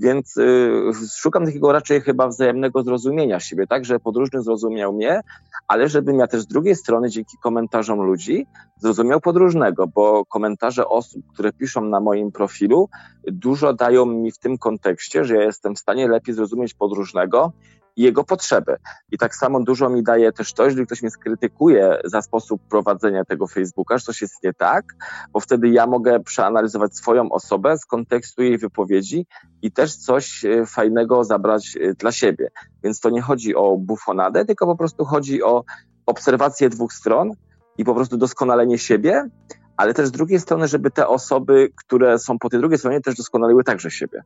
Więc 0.00 0.36
yy, 0.36 0.92
szukam 1.16 1.46
takiego 1.46 1.72
raczej 1.72 2.00
chyba 2.00 2.28
wzajemnego 2.28 2.82
zrozumienia 2.82 3.40
siebie, 3.40 3.66
tak? 3.66 3.84
Że 3.84 4.00
podróżny 4.00 4.42
zrozumiał 4.42 4.92
mnie, 4.92 5.20
ale 5.68 5.88
żebym 5.88 6.18
ja 6.18 6.26
też 6.26 6.40
z 6.40 6.46
drugiej 6.46 6.76
strony 6.76 7.10
dzięki 7.10 7.36
komentarzom 7.42 8.00
ludzi 8.00 8.46
zrozumiał 8.76 9.20
podróżnego, 9.20 9.86
bo 9.86 10.24
komentarze 10.24 10.88
osób, 10.88 11.22
które 11.32 11.52
piszą 11.52 11.84
na 11.84 12.00
moim 12.00 12.32
profilu, 12.32 12.88
dużo 13.26 13.72
dają 13.72 14.06
mi 14.06 14.32
w 14.32 14.38
tym 14.38 14.58
kontekście, 14.58 15.24
że 15.24 15.34
ja 15.34 15.42
jestem 15.42 15.74
w 15.74 15.78
stanie 15.78 16.08
lepiej 16.08 16.34
zrozumieć 16.34 16.74
podróżnego 16.74 17.52
jego 17.96 18.24
potrzeby. 18.24 18.76
I 19.12 19.18
tak 19.18 19.34
samo 19.34 19.62
dużo 19.62 19.88
mi 19.88 20.02
daje 20.02 20.32
też 20.32 20.52
to, 20.52 20.64
jeżeli 20.64 20.86
ktoś 20.86 21.02
mnie 21.02 21.10
skrytykuje 21.10 21.98
za 22.04 22.22
sposób 22.22 22.62
prowadzenia 22.68 23.24
tego 23.24 23.46
Facebooka, 23.46 23.98
że 23.98 24.04
coś 24.04 24.22
jest 24.22 24.42
nie 24.42 24.54
tak, 24.54 24.84
bo 25.32 25.40
wtedy 25.40 25.68
ja 25.68 25.86
mogę 25.86 26.20
przeanalizować 26.20 26.96
swoją 26.96 27.30
osobę 27.30 27.78
z 27.78 27.86
kontekstu 27.86 28.42
jej 28.42 28.58
wypowiedzi 28.58 29.26
i 29.62 29.72
też 29.72 29.96
coś 29.96 30.44
e, 30.44 30.66
fajnego 30.66 31.24
zabrać 31.24 31.76
e, 31.80 31.94
dla 31.94 32.12
siebie. 32.12 32.50
Więc 32.84 33.00
to 33.00 33.10
nie 33.10 33.22
chodzi 33.22 33.54
o 33.54 33.76
bufonadę, 33.76 34.44
tylko 34.44 34.66
po 34.66 34.76
prostu 34.76 35.04
chodzi 35.04 35.42
o 35.42 35.64
obserwację 36.06 36.68
dwóch 36.68 36.92
stron 36.92 37.30
i 37.78 37.84
po 37.84 37.94
prostu 37.94 38.16
doskonalenie 38.16 38.78
siebie, 38.78 39.28
ale 39.76 39.94
też 39.94 40.08
z 40.08 40.10
drugiej 40.10 40.40
strony, 40.40 40.68
żeby 40.68 40.90
te 40.90 41.08
osoby, 41.08 41.72
które 41.76 42.18
są 42.18 42.38
po 42.38 42.48
tej 42.48 42.60
drugiej 42.60 42.78
stronie, 42.78 43.00
też 43.00 43.14
doskonaliły 43.14 43.64
także 43.64 43.90
siebie. 43.90 44.22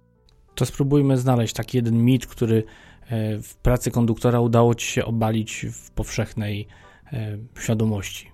To 0.55 0.67
spróbujmy 0.67 1.19
znaleźć 1.19 1.55
taki 1.55 1.77
jeden 1.77 2.05
mit, 2.05 2.27
który 2.27 2.65
w 3.43 3.55
pracy 3.63 3.91
konduktora 3.91 4.41
udało 4.41 4.75
ci 4.75 4.87
się 4.87 5.05
obalić 5.05 5.67
w 5.73 5.91
powszechnej 5.91 6.69
e, 7.13 7.39
świadomości. 7.59 8.33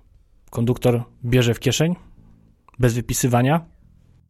Konduktor 0.50 1.02
bierze 1.24 1.54
w 1.54 1.60
kieszeń? 1.60 1.96
Bez 2.78 2.94
wypisywania? 2.94 3.60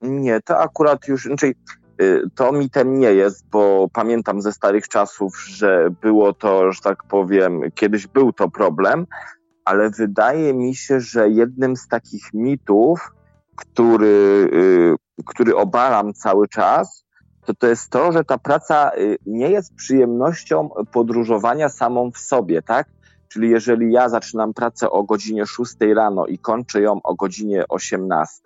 Nie, 0.03 0.41
to 0.41 0.59
akurat 0.59 1.09
już, 1.09 1.25
znaczy, 1.25 1.55
y, 2.03 2.23
to 2.35 2.53
mitem 2.53 2.99
nie 2.99 3.13
jest, 3.13 3.49
bo 3.51 3.89
pamiętam 3.93 4.43
ze 4.43 4.53
starych 4.53 4.89
czasów, 4.89 5.41
że 5.47 5.89
było 6.03 6.33
to, 6.33 6.73
że 6.73 6.81
tak 6.81 7.05
powiem, 7.05 7.61
kiedyś 7.75 8.07
był 8.07 8.33
to 8.33 8.51
problem, 8.51 9.07
ale 9.65 9.91
wydaje 9.91 10.55
mi 10.55 10.75
się, 10.75 11.01
że 11.01 11.29
jednym 11.29 11.77
z 11.77 11.89
takich 11.89 12.35
mitów, 12.35 13.13
który, 13.57 14.49
y, 14.53 15.23
który 15.27 15.57
obalam 15.57 16.15
cały 16.15 16.49
czas, 16.49 17.05
to 17.47 17.55
to 17.55 17.67
jest 17.67 17.91
to, 17.91 18.13
że 18.13 18.25
ta 18.25 18.39
praca 18.39 18.91
y, 18.99 19.19
nie 19.27 19.51
jest 19.51 19.75
przyjemnością 19.75 20.71
podróżowania 20.93 21.69
samą 21.69 22.11
w 22.11 22.19
sobie, 22.19 22.63
tak? 22.63 22.89
Czyli 23.29 23.51
jeżeli 23.51 23.93
ja 23.93 24.09
zaczynam 24.09 24.55
pracę 24.55 24.91
o 24.91 25.03
godzinie 25.03 25.47
6 25.47 25.75
rano 25.95 26.27
i 26.27 26.39
kończę 26.39 26.81
ją 26.81 27.03
o 27.03 27.15
godzinie 27.15 27.65
18, 27.69 28.41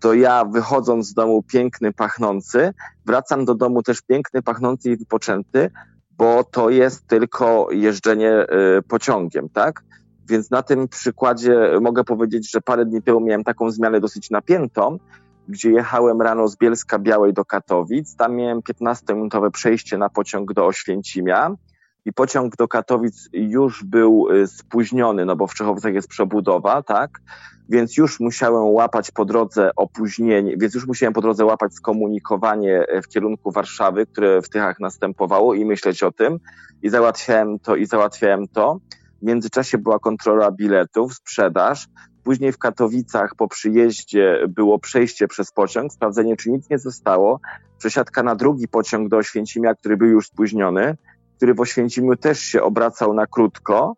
to 0.00 0.14
ja 0.14 0.44
wychodząc 0.44 1.06
z 1.06 1.14
domu 1.14 1.42
piękny, 1.42 1.92
pachnący, 1.92 2.74
wracam 3.06 3.44
do 3.44 3.54
domu 3.54 3.82
też 3.82 4.02
piękny, 4.02 4.42
pachnący 4.42 4.90
i 4.90 4.96
wypoczęty, 4.96 5.70
bo 6.10 6.44
to 6.44 6.70
jest 6.70 7.06
tylko 7.06 7.68
jeżdżenie 7.70 8.46
y, 8.78 8.82
pociągiem, 8.82 9.48
tak? 9.48 9.82
Więc 10.28 10.50
na 10.50 10.62
tym 10.62 10.88
przykładzie 10.88 11.70
mogę 11.80 12.04
powiedzieć, 12.04 12.50
że 12.50 12.60
parę 12.60 12.86
dni 12.86 13.02
temu 13.02 13.20
miałem 13.20 13.44
taką 13.44 13.70
zmianę 13.70 14.00
dosyć 14.00 14.30
napiętą, 14.30 14.98
gdzie 15.50 15.70
jechałem 15.70 16.22
rano 16.22 16.48
z 16.48 16.56
Bielska 16.56 16.98
Białej 16.98 17.32
do 17.32 17.44
Katowic. 17.44 18.16
Tam 18.16 18.36
miałem 18.36 18.60
15-minutowe 18.60 19.50
przejście 19.50 19.98
na 19.98 20.08
pociąg 20.08 20.52
do 20.52 20.66
Oświęcimia 20.66 21.50
i 22.04 22.12
pociąg 22.12 22.56
do 22.56 22.68
Katowic 22.68 23.28
już 23.32 23.84
był 23.84 24.28
y, 24.30 24.46
spóźniony, 24.46 25.24
no 25.24 25.36
bo 25.36 25.46
w 25.46 25.54
Czechowcach 25.54 25.94
jest 25.94 26.08
przebudowa, 26.08 26.82
tak? 26.82 27.10
Więc 27.68 27.96
już 27.96 28.20
musiałem 28.20 28.64
łapać 28.64 29.10
po 29.10 29.24
drodze 29.24 29.70
opóźnienie, 29.76 30.56
więc 30.56 30.74
już 30.74 30.86
musiałem 30.86 31.12
po 31.12 31.20
drodze 31.20 31.44
łapać 31.44 31.74
skomunikowanie 31.74 32.84
w 33.04 33.08
kierunku 33.08 33.50
Warszawy, 33.52 34.06
które 34.06 34.42
w 34.42 34.48
Tychach 34.48 34.80
następowało 34.80 35.54
i 35.54 35.64
myśleć 35.64 36.02
o 36.02 36.12
tym. 36.12 36.38
I 36.82 36.88
załatwiałem 36.88 37.58
to, 37.58 37.76
i 37.76 37.86
załatwiałem 37.86 38.48
to. 38.48 38.80
W 39.22 39.26
międzyczasie 39.26 39.78
była 39.78 39.98
kontrola 39.98 40.50
biletów, 40.50 41.14
sprzedaż. 41.14 41.88
Później 42.30 42.52
w 42.52 42.58
Katowicach 42.58 43.34
po 43.34 43.48
przyjeździe 43.48 44.38
było 44.48 44.78
przejście 44.78 45.28
przez 45.28 45.52
pociąg, 45.52 45.92
sprawdzenie, 45.92 46.36
czy 46.36 46.50
nic 46.50 46.70
nie 46.70 46.78
zostało. 46.78 47.40
Przesiadka 47.78 48.22
na 48.22 48.34
drugi 48.34 48.68
pociąg 48.68 49.08
do 49.08 49.16
Oświęcimia, 49.16 49.74
który 49.74 49.96
był 49.96 50.08
już 50.08 50.26
spóźniony, 50.26 50.96
który 51.36 51.54
w 51.54 51.60
Oświęcimiu 51.60 52.16
też 52.16 52.40
się 52.40 52.62
obracał 52.62 53.14
na 53.14 53.26
krótko 53.26 53.96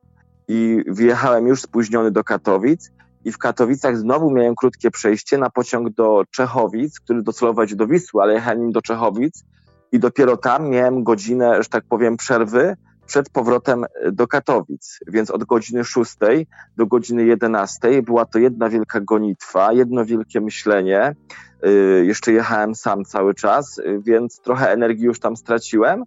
i 0.49 0.83
wyjechałem 0.89 1.47
już 1.47 1.63
spóźniony 1.63 2.11
do 2.11 2.25
Katowic. 2.25 2.91
I 3.25 3.33
w 3.33 3.39
Katowicach 3.39 3.99
znowu 3.99 4.31
miałem 4.31 4.55
krótkie 4.55 4.91
przejście 4.91 5.39
na 5.39 5.51
pociąg 5.51 5.91
do 5.91 6.25
Czechowic, 6.31 7.01
który 7.01 7.23
docelował 7.23 7.67
do 7.67 7.87
Wisły, 7.87 8.23
ale 8.23 8.35
jechałem 8.35 8.61
nim 8.61 8.73
do 8.73 8.83
Czechowic 8.83 9.45
i 9.93 9.99
dopiero 9.99 10.37
tam 10.37 10.69
miałem 10.69 11.05
godzinę, 11.05 11.63
że 11.63 11.69
tak 11.69 11.85
powiem, 11.89 12.17
przerwy, 12.17 12.77
przed 13.13 13.31
powrotem 13.31 13.85
e, 13.85 14.13
do 14.13 14.27
Katowic. 14.27 14.99
Więc 15.07 15.31
od 15.31 15.45
godziny 15.45 15.85
6 15.85 16.17
do 16.77 16.87
godziny 16.87 17.25
11 17.25 18.03
była 18.03 18.25
to 18.25 18.39
jedna 18.39 18.69
wielka 18.69 19.01
gonitwa, 19.01 19.73
jedno 19.73 20.05
wielkie 20.05 20.41
myślenie. 20.41 21.15
E, 21.63 21.71
jeszcze 22.05 22.33
jechałem 22.33 22.75
sam 22.75 23.05
cały 23.05 23.35
czas, 23.35 23.79
e, 23.79 23.99
więc 23.99 24.41
trochę 24.41 24.73
energii 24.73 25.05
już 25.05 25.21
tam 25.21 25.37
straciłem. 25.37 26.05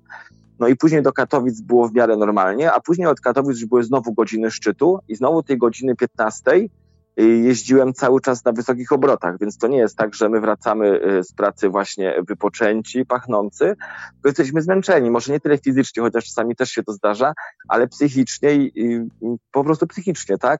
No 0.59 0.67
i 0.67 0.75
później 0.75 1.01
do 1.01 1.13
Katowic 1.13 1.61
było 1.61 1.87
w 1.87 1.93
miarę 1.93 2.17
normalnie, 2.17 2.71
a 2.71 2.79
później 2.79 3.07
od 3.07 3.19
Katowic 3.19 3.59
już 3.59 3.65
były 3.65 3.83
znowu 3.83 4.13
godziny 4.13 4.51
szczytu 4.51 4.99
i 5.07 5.15
znowu 5.15 5.43
tej 5.43 5.57
godziny 5.57 5.95
15 5.95 6.51
jeździłem 7.17 7.93
cały 7.93 8.21
czas 8.21 8.45
na 8.45 8.51
wysokich 8.51 8.91
obrotach, 8.91 9.39
więc 9.39 9.57
to 9.57 9.67
nie 9.67 9.77
jest 9.77 9.97
tak, 9.97 10.15
że 10.15 10.29
my 10.29 10.41
wracamy 10.41 11.01
y, 11.19 11.23
z 11.23 11.33
pracy 11.33 11.69
właśnie 11.69 12.15
wypoczęci, 12.27 13.05
pachnący, 13.05 13.65
tylko 14.13 14.29
jesteśmy 14.29 14.61
zmęczeni, 14.61 15.11
może 15.11 15.33
nie 15.33 15.39
tyle 15.39 15.57
fizycznie, 15.57 16.03
chociaż 16.03 16.25
czasami 16.25 16.55
też 16.55 16.69
się 16.69 16.83
to 16.83 16.93
zdarza, 16.93 17.33
ale 17.67 17.87
psychicznie 17.87 18.53
i 18.55 19.07
po 19.51 19.63
prostu 19.63 19.87
psychicznie, 19.87 20.37
tak? 20.37 20.59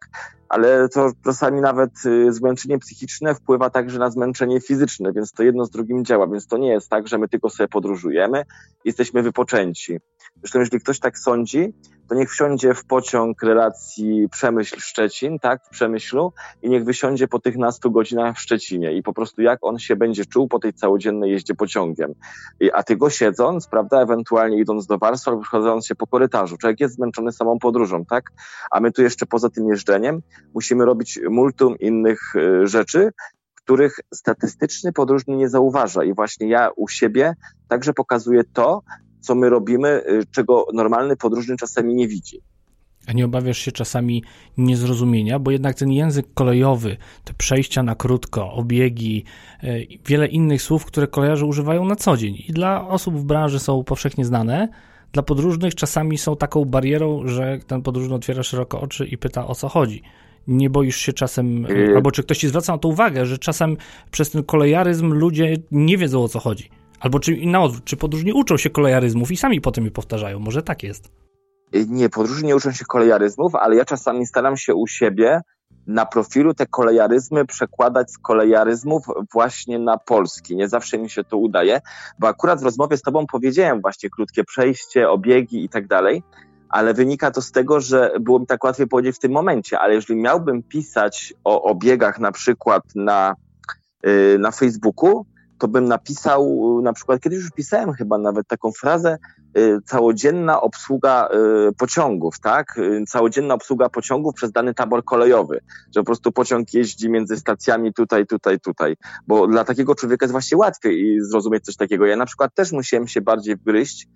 Ale 0.49 0.89
to 0.89 1.11
czasami 1.23 1.61
nawet 1.61 1.91
y, 2.05 2.33
zmęczenie 2.33 2.79
psychiczne 2.79 3.35
wpływa 3.35 3.69
także 3.69 3.99
na 3.99 4.11
zmęczenie 4.11 4.61
fizyczne, 4.61 5.13
więc 5.13 5.31
to 5.31 5.43
jedno 5.43 5.65
z 5.65 5.69
drugim 5.69 6.05
działa, 6.05 6.27
więc 6.27 6.47
to 6.47 6.57
nie 6.57 6.69
jest 6.69 6.89
tak, 6.89 7.07
że 7.07 7.17
my 7.17 7.27
tylko 7.27 7.49
sobie 7.49 7.67
podróżujemy, 7.67 8.43
jesteśmy 8.85 9.23
wypoczęci. 9.23 9.99
Zresztą 10.35 10.59
jeżeli 10.59 10.79
ktoś 10.79 10.99
tak 10.99 11.19
sądzi, 11.19 11.73
to 12.07 12.15
niech 12.15 12.31
wsiądzie 12.31 12.73
w 12.73 12.85
pociąg 12.85 13.43
relacji 13.43 14.27
Przemyśl-Szczecin, 14.29 15.39
tak, 15.39 15.65
w 15.65 15.69
Przemyślu 15.69 16.33
i 16.61 16.69
niech 16.69 16.85
wysiądzie 16.85 17.27
po 17.27 17.39
tych 17.39 17.57
nastu 17.57 17.91
godzinach 17.91 18.35
w 18.35 18.39
Szczecinie 18.39 18.93
i 18.93 19.03
po 19.03 19.13
prostu 19.13 19.41
jak 19.41 19.59
on 19.61 19.79
się 19.79 19.95
będzie 19.95 20.25
czuł 20.25 20.47
po 20.47 20.59
tej 20.59 20.73
całodziennej 20.73 21.31
jeździe 21.31 21.55
pociągiem. 21.55 22.13
A 22.73 22.83
ty 22.83 22.95
go 22.95 23.09
siedząc, 23.09 23.67
prawda, 23.67 24.01
ewentualnie 24.01 24.59
idąc 24.59 24.85
do 24.87 24.97
Warszawy 24.97 25.31
albo 25.31 25.41
przechodząc 25.41 25.87
się 25.87 25.95
po 25.95 26.07
korytarzu. 26.07 26.57
Człowiek 26.57 26.79
jest 26.79 26.95
zmęczony 26.95 27.31
samą 27.31 27.59
podróżą, 27.59 28.05
tak? 28.05 28.31
A 28.71 28.79
my 28.79 28.91
tu 28.91 29.01
jeszcze 29.01 29.25
poza 29.25 29.49
tym 29.49 29.67
jeżdżeniem 29.67 30.21
musimy 30.53 30.85
robić 30.85 31.19
multum 31.29 31.75
innych 31.79 32.35
y, 32.35 32.67
rzeczy, 32.67 33.09
których 33.55 33.99
statystyczny 34.13 34.93
podróżny 34.93 35.35
nie 35.35 35.49
zauważa. 35.49 36.03
I 36.03 36.13
właśnie 36.13 36.49
ja 36.49 36.69
u 36.75 36.87
siebie 36.87 37.33
także 37.67 37.93
pokazuję 37.93 38.43
to, 38.53 38.81
co 39.19 39.35
my 39.35 39.49
robimy, 39.49 39.89
y, 39.89 40.23
czego 40.31 40.67
normalny 40.73 41.15
podróżny 41.15 41.57
czasami 41.57 41.95
nie 41.95 42.07
widzi. 42.07 42.41
A 43.07 43.11
nie 43.11 43.25
obawiasz 43.25 43.57
się 43.57 43.71
czasami 43.71 44.23
niezrozumienia, 44.57 45.39
bo 45.39 45.51
jednak 45.51 45.75
ten 45.75 45.91
język 45.91 46.25
kolejowy, 46.33 46.97
te 47.23 47.33
przejścia 47.33 47.83
na 47.83 47.95
krótko, 47.95 48.53
obiegi, 48.53 49.23
y, 49.63 49.87
wiele 50.05 50.27
innych 50.27 50.61
słów, 50.61 50.85
które 50.85 51.07
kolejarze 51.07 51.45
używają 51.45 51.85
na 51.85 51.95
co 51.95 52.17
dzień 52.17 52.35
i 52.47 52.53
dla 52.53 52.87
osób 52.87 53.15
w 53.15 53.23
branży 53.23 53.59
są 53.59 53.83
powszechnie 53.83 54.25
znane, 54.25 54.69
dla 55.11 55.23
podróżnych 55.23 55.75
czasami 55.75 56.17
są 56.17 56.37
taką 56.37 56.65
barierą, 56.65 57.27
że 57.27 57.59
ten 57.67 57.81
podróżny 57.81 58.15
otwiera 58.15 58.43
szeroko 58.43 58.81
oczy 58.81 59.05
i 59.05 59.17
pyta 59.17 59.47
o 59.47 59.55
co 59.55 59.69
chodzi. 59.69 60.01
Nie 60.47 60.69
boisz 60.69 60.97
się 60.97 61.13
czasem, 61.13 61.65
y, 61.65 61.93
albo 61.95 62.11
czy 62.11 62.23
ktoś 62.23 62.37
ci 62.37 62.47
zwraca 62.47 62.73
na 62.73 62.79
to 62.79 62.87
uwagę, 62.87 63.25
że 63.25 63.37
czasem 63.37 63.77
przez 64.11 64.31
ten 64.31 64.43
kolejaryzm 64.43 65.13
ludzie 65.13 65.55
nie 65.71 65.97
wiedzą 65.97 66.23
o 66.23 66.27
co 66.27 66.39
chodzi. 66.39 66.69
Albo 66.99 67.19
czy 67.19 67.45
na 67.45 67.61
odwrót, 67.61 67.83
czy 67.83 67.97
podróżni 67.97 68.33
uczą 68.33 68.57
się 68.57 68.69
kolejaryzmów 68.69 69.31
i 69.31 69.37
sami 69.37 69.61
potem 69.61 69.85
je 69.85 69.91
powtarzają? 69.91 70.39
Może 70.39 70.63
tak 70.63 70.83
jest. 70.83 71.11
Y, 71.75 71.85
nie, 71.89 72.09
podróżni 72.09 72.47
nie 72.47 72.55
uczą 72.55 72.71
się 72.71 72.85
kolejaryzmów, 72.85 73.55
ale 73.55 73.75
ja 73.75 73.85
czasami 73.85 74.25
staram 74.25 74.57
się 74.57 74.75
u 74.75 74.87
siebie 74.87 75.41
na 75.87 76.05
profilu 76.05 76.53
te 76.53 76.65
kolejaryzmy 76.65 77.45
przekładać 77.45 78.11
z 78.11 78.17
kolejaryzmów 78.17 79.05
właśnie 79.33 79.79
na 79.79 79.97
polski. 79.97 80.55
Nie 80.55 80.67
zawsze 80.67 80.97
mi 80.97 81.09
się 81.09 81.23
to 81.23 81.37
udaje, 81.37 81.81
bo 82.19 82.27
akurat 82.27 82.61
w 82.61 82.63
rozmowie 82.63 82.97
z 82.97 83.01
tobą 83.01 83.25
powiedziałem 83.27 83.81
właśnie 83.81 84.09
krótkie 84.09 84.43
przejście, 84.43 85.09
obiegi 85.09 85.63
i 85.63 85.69
tak 85.69 85.87
dalej, 85.87 86.23
ale 86.69 86.93
wynika 86.93 87.31
to 87.31 87.41
z 87.41 87.51
tego, 87.51 87.81
że 87.81 88.11
było 88.19 88.39
mi 88.39 88.47
tak 88.47 88.63
łatwiej 88.63 88.87
powiedzieć 88.87 89.15
w 89.15 89.19
tym 89.19 89.31
momencie, 89.31 89.79
ale 89.79 89.93
jeżeli 89.93 90.21
miałbym 90.21 90.63
pisać 90.63 91.33
o 91.43 91.63
obiegach 91.63 92.19
na 92.19 92.31
przykład 92.31 92.83
na, 92.95 93.35
yy, 94.03 94.39
na 94.39 94.51
Facebooku, 94.51 95.25
to 95.57 95.67
bym 95.67 95.85
napisał, 95.85 96.81
na 96.83 96.93
przykład 96.93 97.21
kiedyś 97.21 97.39
już 97.39 97.51
pisałem 97.51 97.93
chyba 97.93 98.17
nawet 98.17 98.47
taką 98.47 98.71
frazę, 98.71 99.17
y, 99.57 99.79
całodzienna 99.85 100.61
obsługa 100.61 101.29
y, 101.69 101.73
pociągów, 101.73 102.39
tak? 102.39 102.77
Y, 102.77 103.03
całodzienna 103.07 103.53
obsługa 103.53 103.89
pociągów 103.89 104.33
przez 104.35 104.51
dany 104.51 104.73
tabor 104.73 105.03
kolejowy, 105.03 105.59
że 105.95 106.01
po 106.01 106.05
prostu 106.05 106.31
pociąg 106.31 106.73
jeździ 106.73 107.09
między 107.09 107.37
stacjami 107.37 107.93
tutaj, 107.93 108.27
tutaj, 108.27 108.59
tutaj, 108.59 108.95
bo 109.27 109.47
dla 109.47 109.63
takiego 109.63 109.95
człowieka 109.95 110.23
jest 110.25 110.31
właśnie 110.31 110.57
łatwiej 110.57 111.21
zrozumieć 111.21 111.65
coś 111.65 111.75
takiego. 111.75 112.05
Ja 112.05 112.15
na 112.15 112.25
przykład 112.25 112.53
też 112.53 112.71
musiałem 112.71 113.07
się 113.07 113.21
bardziej 113.21 113.55
wgryźć, 113.55 114.07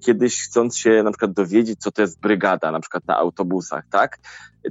kiedyś 0.00 0.42
chcąc 0.42 0.76
się 0.76 1.02
na 1.02 1.10
przykład 1.10 1.32
dowiedzieć, 1.32 1.80
co 1.80 1.90
to 1.90 2.02
jest 2.02 2.20
brygada, 2.20 2.70
na 2.70 2.80
przykład 2.80 3.06
na 3.06 3.16
autobusach, 3.16 3.84
tak? 3.90 4.18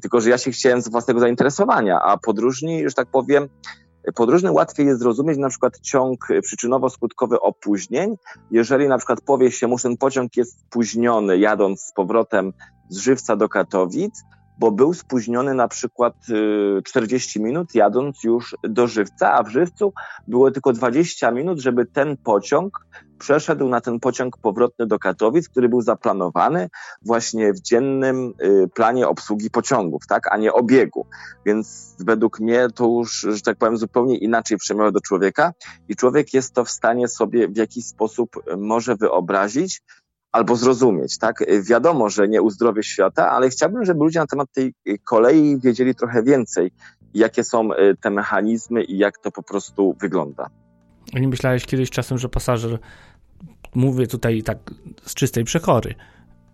Tylko, 0.02 0.22
że 0.22 0.30
ja 0.30 0.38
się 0.38 0.52
chciałem 0.52 0.82
z 0.82 0.90
własnego 0.90 1.20
zainteresowania, 1.20 2.00
a 2.02 2.18
podróżni, 2.18 2.90
że 2.90 2.94
tak 2.94 3.08
powiem, 3.08 3.50
podróżny 4.16 4.52
łatwiej 4.52 4.88
jest 4.88 5.00
zrozumieć 5.00 5.38
na 5.38 5.50
przykład 5.50 5.80
ciąg 5.80 6.28
przyczynowo-skutkowy 6.42 7.36
opóźnień, 7.42 8.16
jeżeli 8.52 8.88
na 8.88 8.98
przykład 8.98 9.22
powie 9.22 9.52
się 9.52 9.68
mu, 9.68 9.78
że 9.78 9.84
ten 9.84 9.98
pociąg 9.98 10.38
jest 10.38 10.60
spóźniony 10.60 11.38
jadąc 11.38 11.82
z 11.82 11.94
powrotem 11.94 12.54
z 12.90 12.98
Żywca 12.98 13.36
do 13.36 13.50
Katowic, 13.50 14.24
bo 14.60 14.72
był 14.72 14.94
spóźniony 14.94 15.54
na 15.54 15.68
przykład 15.68 16.14
40 16.84 17.40
y, 17.40 17.42
minut 17.42 17.76
jadąc 17.76 18.24
już 18.24 18.56
do 18.64 18.88
Żywca, 18.88 19.34
a 19.34 19.44
w 19.44 19.50
Żywcu 19.50 19.94
było 20.28 20.52
tylko 20.52 20.74
20 20.74 21.32
minut, 21.32 21.60
żeby 21.60 21.86
ten 21.86 22.18
pociąg 22.18 22.86
przeszedł 23.20 23.70
na 23.70 23.82
ten 23.82 24.00
pociąg 24.00 24.38
powrotny 24.38 24.88
do 24.88 25.00
Katowic, 25.00 25.50
który 25.50 25.70
był 25.70 25.82
zaplanowany 25.82 26.70
właśnie 27.02 27.54
w 27.54 27.62
dziennym 27.62 28.34
y, 28.44 28.68
planie 28.74 29.08
obsługi 29.08 29.50
pociągów, 29.50 30.08
tak, 30.08 30.34
a 30.34 30.38
nie 30.38 30.54
obiegu. 30.54 31.06
Więc 31.46 31.96
według 32.00 32.40
mnie 32.40 32.68
to 32.76 32.86
już, 32.86 33.20
że 33.20 33.42
tak 33.42 33.58
powiem, 33.58 33.78
zupełnie 33.78 34.18
inaczej 34.18 34.58
przemawia 34.58 34.92
do 34.92 35.02
człowieka 35.02 35.54
i 35.90 35.96
człowiek 35.96 36.34
jest 36.34 36.54
to 36.54 36.66
w 36.66 36.70
stanie 36.70 37.08
sobie 37.08 37.48
w 37.48 37.58
jakiś 37.58 37.86
sposób 37.86 38.30
może 38.58 38.96
wyobrazić, 38.96 39.82
albo 40.32 40.56
zrozumieć, 40.56 41.18
tak? 41.18 41.44
Wiadomo, 41.64 42.10
że 42.10 42.28
nie 42.28 42.42
uzdrowię 42.42 42.84
świata, 42.84 43.32
ale 43.32 43.50
chciałbym, 43.50 43.86
żeby 43.86 44.00
ludzie 44.00 44.20
na 44.20 44.28
temat 44.28 44.48
tej 44.52 44.74
kolei 45.04 45.60
wiedzieli 45.60 45.96
trochę 45.96 46.24
więcej, 46.24 46.72
jakie 47.14 47.44
są 47.44 47.74
y, 47.74 47.96
te 48.02 48.10
mechanizmy 48.10 48.84
i 48.84 48.98
jak 48.98 49.18
to 49.18 49.32
po 49.32 49.44
prostu 49.44 49.96
wygląda. 50.02 50.50
Nie 51.14 51.28
myślałeś 51.28 51.66
kiedyś 51.66 51.90
czasem, 51.90 52.18
że 52.18 52.30
pasażer, 52.30 52.80
mówię 53.76 54.08
tutaj 54.08 54.44
tak 54.44 54.58
z 55.06 55.14
czystej 55.14 55.44
przechory, 55.44 55.96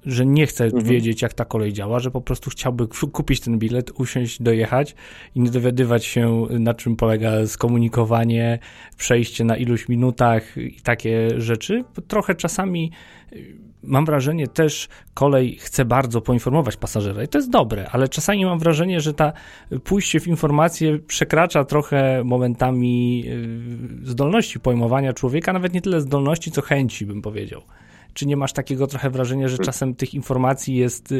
że 0.06 0.26
nie 0.26 0.48
chce 0.48 0.66
mhm. 0.66 0.84
wiedzieć, 0.84 1.22
jak 1.22 1.34
ta 1.34 1.46
kolej 1.46 1.74
działa, 1.74 2.00
że 2.00 2.12
po 2.12 2.22
prostu 2.22 2.50
chciałby 2.50 2.88
kupić 2.88 3.40
ten 3.40 3.60
bilet, 3.60 3.92
usiąść, 4.00 4.42
dojechać 4.42 4.96
i 5.36 5.40
nie 5.40 5.50
dowiadywać 5.50 6.06
się, 6.06 6.48
na 6.50 6.74
czym 6.74 6.96
polega 6.96 7.48
skomunikowanie, 7.48 8.60
przejście 8.98 9.44
na 9.44 9.58
iluś 9.58 9.90
minutach 9.90 10.58
i 10.58 10.82
takie 10.82 11.42
rzeczy. 11.42 11.84
Trochę 12.08 12.36
czasami 12.36 12.92
mam 13.88 14.06
wrażenie 14.06 14.48
też 14.48 14.88
kolej 15.14 15.56
chce 15.56 15.86
bardzo 15.86 16.22
poinformować 16.22 16.78
pasażera 16.78 17.24
i 17.24 17.28
to 17.28 17.38
jest 17.38 17.50
dobre, 17.50 17.90
ale 17.92 18.10
czasami 18.10 18.46
mam 18.46 18.60
wrażenie, 18.60 19.02
że 19.02 19.14
ta 19.14 19.34
pójście 19.84 20.20
w 20.20 20.28
informacje 20.28 21.00
przekracza 21.00 21.66
trochę 21.66 22.24
momentami 22.24 23.24
y, 24.04 24.08
zdolności 24.08 24.60
pojmowania 24.60 25.14
człowieka, 25.14 25.54
nawet 25.54 25.74
nie 25.74 25.82
tyle 25.82 26.02
zdolności, 26.02 26.52
co 26.52 26.62
chęci, 26.62 27.06
bym 27.06 27.22
powiedział. 27.22 27.62
Czy 28.16 28.26
nie 28.26 28.38
masz 28.38 28.54
takiego 28.54 28.88
trochę 28.88 29.10
wrażenia, 29.10 29.48
że 29.48 29.58
czasem 29.58 29.96
tych 29.96 30.14
informacji 30.14 30.76
jest, 30.76 31.14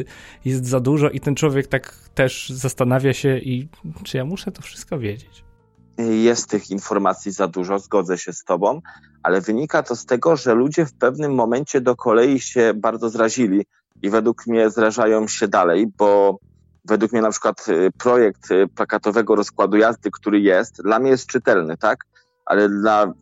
jest 0.44 0.66
za 0.66 0.80
dużo 0.80 1.10
i 1.10 1.20
ten 1.20 1.34
człowiek 1.34 1.66
tak 1.66 1.94
też 2.14 2.48
zastanawia 2.50 3.12
się 3.12 3.38
i 3.38 3.68
czy 4.04 4.16
ja 4.16 4.24
muszę 4.24 4.52
to 4.52 4.62
wszystko 4.62 4.98
wiedzieć? 4.98 5.44
jest 5.98 6.50
tych 6.50 6.70
informacji 6.70 7.32
za 7.32 7.48
dużo, 7.48 7.78
zgodzę 7.78 8.18
się 8.18 8.32
z 8.32 8.44
Tobą, 8.44 8.80
ale 9.22 9.40
wynika 9.40 9.82
to 9.82 9.96
z 9.96 10.06
tego, 10.06 10.36
że 10.36 10.54
ludzie 10.54 10.86
w 10.86 10.94
pewnym 10.94 11.34
momencie 11.34 11.80
do 11.80 11.96
kolei 11.96 12.40
się 12.40 12.74
bardzo 12.74 13.10
zrazili 13.10 13.66
i 14.02 14.10
według 14.10 14.46
mnie 14.46 14.70
zrażają 14.70 15.28
się 15.28 15.48
dalej, 15.48 15.86
bo 15.98 16.38
według 16.84 17.12
mnie 17.12 17.22
na 17.22 17.30
przykład 17.30 17.68
y, 17.68 17.90
projekt 17.98 18.50
y, 18.50 18.68
plakatowego 18.68 19.34
rozkładu 19.34 19.76
jazdy, 19.76 20.10
który 20.10 20.40
jest, 20.40 20.82
dla 20.82 20.98
mnie 20.98 21.10
jest 21.10 21.26
czytelny, 21.26 21.76
tak? 21.76 21.98
Ale 22.44 22.68
dla 22.68 23.12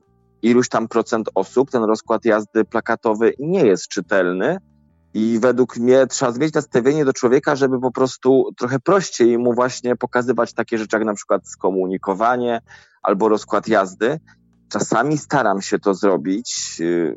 iluś 0.44 0.68
tam 0.68 0.88
procent 0.88 1.30
osób 1.34 1.70
ten 1.70 1.82
rozkład 1.82 2.24
jazdy 2.24 2.64
plakatowy 2.64 3.34
nie 3.38 3.66
jest 3.66 3.88
czytelny 3.88 4.58
i 5.14 5.38
według 5.42 5.76
mnie 5.76 6.06
trzeba 6.06 6.32
zmienić 6.32 6.54
nastawienie 6.54 7.04
do 7.04 7.12
człowieka, 7.12 7.56
żeby 7.56 7.80
po 7.80 7.92
prostu 7.92 8.50
trochę 8.58 8.80
prościej 8.80 9.38
mu 9.38 9.54
właśnie 9.54 9.96
pokazywać 9.96 10.54
takie 10.54 10.78
rzeczy, 10.78 10.96
jak 10.96 11.04
na 11.06 11.14
przykład 11.14 11.48
skomunikowanie 11.48 12.60
albo 13.02 13.28
rozkład 13.28 13.68
jazdy. 13.68 14.20
Czasami 14.68 15.18
staram 15.18 15.62
się 15.62 15.78
to 15.78 15.94
zrobić 15.94 16.78
yy, 16.78 17.16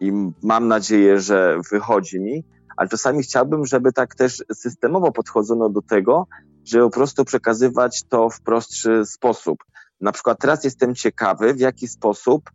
i 0.00 0.12
mam 0.42 0.68
nadzieję, 0.68 1.20
że 1.20 1.58
wychodzi 1.70 2.20
mi, 2.20 2.44
ale 2.76 2.88
czasami 2.88 3.22
chciałbym, 3.22 3.66
żeby 3.66 3.92
tak 3.92 4.14
też 4.14 4.44
systemowo 4.54 5.12
podchodzono 5.12 5.68
do 5.68 5.82
tego, 5.82 6.26
żeby 6.64 6.84
po 6.84 6.90
prostu 6.90 7.24
przekazywać 7.24 8.04
to 8.08 8.30
w 8.30 8.40
prostszy 8.40 9.06
sposób. 9.06 9.58
Na 10.00 10.12
przykład 10.12 10.38
teraz 10.40 10.64
jestem 10.64 10.94
ciekawy, 10.94 11.54
w 11.54 11.60
jaki 11.60 11.88
sposób 11.88 12.50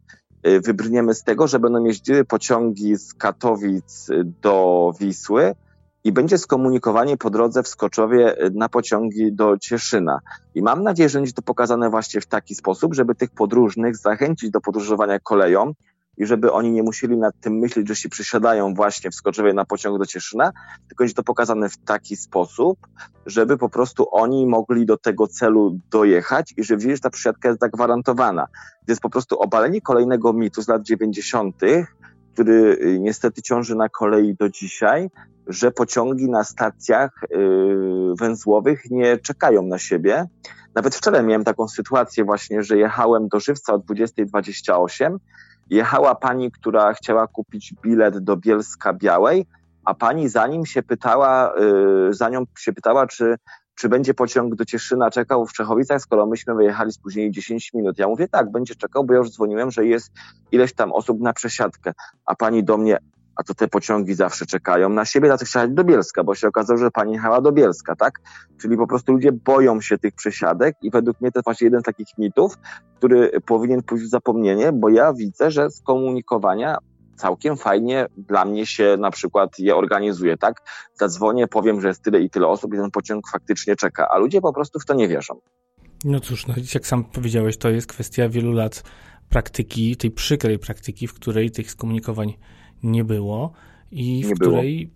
Y, 0.47 0.61
wybrniemy 0.61 1.13
z 1.13 1.23
tego, 1.23 1.47
że 1.47 1.59
będą 1.59 1.83
jeździły 1.83 2.25
pociągi 2.25 2.95
z 2.95 3.13
Katowic 3.13 4.07
do 4.41 4.91
Wisły 4.99 5.55
i 6.03 6.11
będzie 6.11 6.37
skomunikowanie 6.37 7.17
po 7.17 7.29
drodze 7.29 7.63
w 7.63 7.67
Skoczowie 7.67 8.35
na 8.53 8.69
pociągi 8.69 9.33
do 9.33 9.57
Cieszyna. 9.57 10.19
I 10.55 10.61
mam 10.61 10.83
nadzieję, 10.83 11.09
że 11.09 11.19
będzie 11.19 11.33
to 11.33 11.41
pokazane 11.41 11.89
właśnie 11.89 12.21
w 12.21 12.25
taki 12.25 12.55
sposób, 12.55 12.93
żeby 12.93 13.15
tych 13.15 13.29
podróżnych 13.29 13.97
zachęcić 13.97 14.51
do 14.51 14.61
podróżowania 14.61 15.19
koleją, 15.19 15.73
i 16.21 16.25
żeby 16.25 16.51
oni 16.51 16.71
nie 16.71 16.83
musieli 16.83 17.17
nad 17.17 17.33
tym 17.41 17.53
myśleć, 17.53 17.87
że 17.87 17.95
się 17.95 18.09
przysiadają 18.09 18.73
właśnie 18.73 19.11
w 19.11 19.15
Skoczowie 19.15 19.53
na 19.53 19.65
pociąg 19.65 19.99
do 19.99 20.05
Cieszyna, 20.05 20.51
tylko 20.87 21.03
będzie 21.03 21.13
to 21.13 21.23
pokazane 21.23 21.69
w 21.69 21.77
taki 21.77 22.15
sposób, 22.15 22.79
żeby 23.25 23.57
po 23.57 23.69
prostu 23.69 24.07
oni 24.11 24.47
mogli 24.47 24.85
do 24.85 24.97
tego 24.97 25.27
celu 25.27 25.79
dojechać 25.91 26.53
i 26.57 26.63
że 26.63 26.75
wiedzieli, 26.75 26.95
że 26.95 27.01
ta 27.01 27.09
przysiadka 27.09 27.49
jest 27.49 27.61
zagwarantowana. 27.61 28.47
To 28.85 28.91
jest 28.91 29.01
po 29.01 29.09
prostu 29.09 29.39
obalenie 29.39 29.81
kolejnego 29.81 30.33
mitu 30.33 30.61
z 30.61 30.67
lat 30.67 30.83
90., 30.83 31.55
który 32.33 32.77
y, 32.81 32.99
niestety 32.99 33.41
ciąży 33.41 33.75
na 33.75 33.89
kolei 33.89 34.35
do 34.35 34.49
dzisiaj, 34.49 35.09
że 35.47 35.71
pociągi 35.71 36.29
na 36.29 36.43
stacjach 36.43 37.11
yy, 37.31 38.13
węzłowych 38.19 38.91
nie 38.91 39.17
czekają 39.17 39.61
na 39.63 39.77
siebie. 39.77 40.25
Nawet 40.75 40.95
wczoraj 40.95 41.23
miałem 41.23 41.43
taką 41.43 41.67
sytuację 41.67 42.23
właśnie, 42.23 42.63
że 42.63 42.77
jechałem 42.77 43.27
do 43.27 43.39
Żywca 43.39 43.73
o 43.73 43.79
20.28 43.79 45.17
jechała 45.71 46.15
pani, 46.15 46.51
która 46.51 46.93
chciała 46.93 47.27
kupić 47.27 47.73
bilet 47.83 48.17
do 48.17 48.37
Bielska 48.37 48.93
Białej, 48.93 49.45
a 49.85 49.93
pani 49.93 50.29
zanim 50.29 50.65
się 50.65 50.83
pytała, 50.83 51.53
yy, 51.59 52.13
za 52.13 52.29
nią 52.29 52.43
się 52.57 52.73
pytała, 52.73 53.07
czy, 53.07 53.35
czy 53.75 53.89
będzie 53.89 54.13
pociąg 54.13 54.55
do 54.55 54.65
Cieszyna 54.65 55.11
czekał 55.11 55.45
w 55.45 55.53
Czechowicach, 55.53 56.01
skoro 56.01 56.25
myśmy 56.25 56.55
wyjechali 56.55 56.91
spóźnieni 56.91 57.31
10 57.31 57.73
minut. 57.73 57.99
Ja 57.99 58.07
mówię, 58.07 58.27
tak, 58.27 58.51
będzie 58.51 58.75
czekał, 58.75 59.03
bo 59.03 59.13
ja 59.13 59.19
już 59.19 59.31
dzwoniłem, 59.31 59.71
że 59.71 59.85
jest 59.85 60.11
ileś 60.51 60.73
tam 60.73 60.91
osób 60.91 61.21
na 61.21 61.33
przesiadkę. 61.33 61.93
A 62.25 62.35
pani 62.35 62.63
do 62.63 62.77
mnie, 62.77 62.97
a 63.41 63.43
to 63.43 63.53
te 63.53 63.67
pociągi 63.67 64.13
zawsze 64.13 64.45
czekają 64.45 64.89
na 64.89 65.05
siebie, 65.05 65.27
dlatego 65.27 65.47
chciała 65.47 65.67
do 65.67 65.83
Bielska, 65.83 66.23
bo 66.23 66.35
się 66.35 66.47
okazało, 66.47 66.77
że 66.77 66.91
pani 66.91 67.13
jechała 67.13 67.41
do 67.41 67.51
Bielska, 67.51 67.95
tak? 67.95 68.19
Czyli 68.61 68.77
po 68.77 68.87
prostu 68.87 69.11
ludzie 69.11 69.31
boją 69.31 69.81
się 69.81 69.97
tych 69.97 70.13
przesiadek 70.13 70.75
i 70.81 70.91
według 70.91 71.21
mnie 71.21 71.31
to 71.31 71.39
jest 71.39 71.45
właśnie 71.45 71.65
jeden 71.65 71.81
z 71.81 71.83
takich 71.83 72.07
mitów, 72.17 72.57
który 72.97 73.31
powinien 73.45 73.83
pójść 73.83 74.05
w 74.05 74.09
zapomnienie, 74.09 74.71
bo 74.71 74.89
ja 74.89 75.13
widzę, 75.13 75.51
że 75.51 75.69
z 75.71 75.81
komunikowania 75.81 76.77
całkiem 77.15 77.57
fajnie 77.57 78.07
dla 78.17 78.45
mnie 78.45 78.65
się 78.65 78.97
na 78.99 79.11
przykład 79.11 79.59
je 79.59 79.75
organizuje, 79.75 80.37
tak? 80.37 80.61
Zadzwonię, 80.93 81.47
powiem, 81.47 81.81
że 81.81 81.87
jest 81.87 82.03
tyle 82.03 82.21
i 82.21 82.29
tyle 82.29 82.47
osób 82.47 82.73
i 82.73 82.77
ten 82.77 82.91
pociąg 82.91 83.29
faktycznie 83.31 83.75
czeka, 83.75 84.07
a 84.11 84.17
ludzie 84.17 84.41
po 84.41 84.53
prostu 84.53 84.79
w 84.79 84.85
to 84.85 84.93
nie 84.93 85.07
wierzą. 85.07 85.33
No 86.05 86.19
cóż, 86.19 86.47
no 86.47 86.53
jak 86.73 86.87
sam 86.87 87.03
powiedziałeś, 87.03 87.57
to 87.57 87.69
jest 87.69 87.87
kwestia 87.87 88.29
wielu 88.29 88.51
lat 88.51 88.83
praktyki, 89.29 89.95
tej 89.95 90.11
przykrej 90.11 90.59
praktyki, 90.59 91.07
w 91.07 91.13
której 91.13 91.51
tych 91.51 91.71
skomunikowań 91.71 92.33
nie 92.83 93.03
było 93.03 93.51
i 93.91 94.23
w 94.23 94.27
nie 94.27 94.35
której 94.35 94.87
było. 94.87 94.95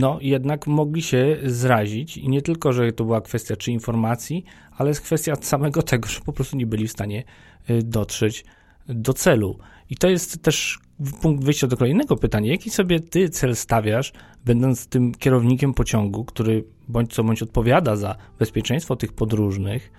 no 0.00 0.18
jednak 0.20 0.66
mogli 0.66 1.02
się 1.02 1.36
zrazić 1.44 2.16
i 2.16 2.28
nie 2.28 2.42
tylko, 2.42 2.72
że 2.72 2.92
to 2.92 3.04
była 3.04 3.20
kwestia 3.20 3.56
czy 3.56 3.72
informacji, 3.72 4.44
ale 4.76 4.88
jest 4.88 5.00
kwestia 5.00 5.34
samego 5.40 5.82
tego, 5.82 6.08
że 6.08 6.20
po 6.20 6.32
prostu 6.32 6.56
nie 6.56 6.66
byli 6.66 6.88
w 6.88 6.92
stanie 6.92 7.24
y, 7.70 7.82
dotrzeć 7.82 8.44
do 8.88 9.12
celu. 9.12 9.58
I 9.90 9.96
to 9.96 10.08
jest 10.08 10.42
też 10.42 10.78
punkt 11.20 11.44
wyjścia 11.44 11.66
do 11.66 11.76
kolejnego 11.76 12.16
pytania. 12.16 12.52
Jaki 12.52 12.70
sobie 12.70 13.00
ty 13.00 13.28
cel 13.28 13.56
stawiasz, 13.56 14.12
będąc 14.44 14.86
tym 14.86 15.14
kierownikiem 15.14 15.74
pociągu, 15.74 16.24
który 16.24 16.64
bądź 16.88 17.14
co 17.14 17.24
bądź 17.24 17.42
odpowiada 17.42 17.96
za 17.96 18.16
bezpieczeństwo 18.38 18.96
tych 18.96 19.12
podróżnych? 19.12 19.92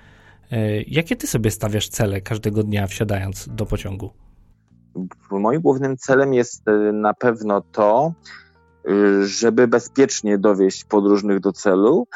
Y, 0.53 0.85
jakie 0.87 1.15
ty 1.15 1.27
sobie 1.27 1.51
stawiasz 1.51 1.89
cele 1.89 2.21
każdego 2.21 2.63
dnia 2.63 2.87
wsiadając 2.87 3.49
do 3.51 3.65
pociągu? 3.65 4.13
Moim 5.31 5.61
głównym 5.61 5.97
celem 5.97 6.33
jest 6.33 6.67
e, 6.67 6.71
na 6.93 7.13
pewno 7.13 7.61
to, 7.71 8.13
e, 8.87 8.91
żeby 9.25 9.67
bezpiecznie 9.67 10.37
dowieść 10.37 10.85
podróżnych 10.85 11.39
do 11.39 11.53
celu, 11.53 12.07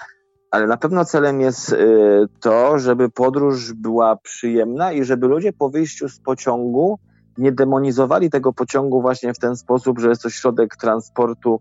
ale 0.51 0.67
na 0.67 0.77
pewno 0.77 1.05
celem 1.05 1.41
jest 1.41 1.73
e, 1.73 1.77
to, 2.39 2.79
żeby 2.79 3.09
podróż 3.09 3.73
była 3.73 4.15
przyjemna 4.15 4.91
i 4.91 5.03
żeby 5.03 5.27
ludzie 5.27 5.53
po 5.53 5.69
wyjściu 5.69 6.09
z 6.09 6.19
pociągu 6.19 6.99
nie 7.37 7.51
demonizowali 7.51 8.29
tego 8.29 8.53
pociągu 8.53 9.01
właśnie 9.01 9.33
w 9.33 9.39
ten 9.39 9.55
sposób, 9.55 9.99
że 9.99 10.09
jest 10.09 10.21
to 10.21 10.29
środek 10.29 10.75
transportu, 10.75 11.59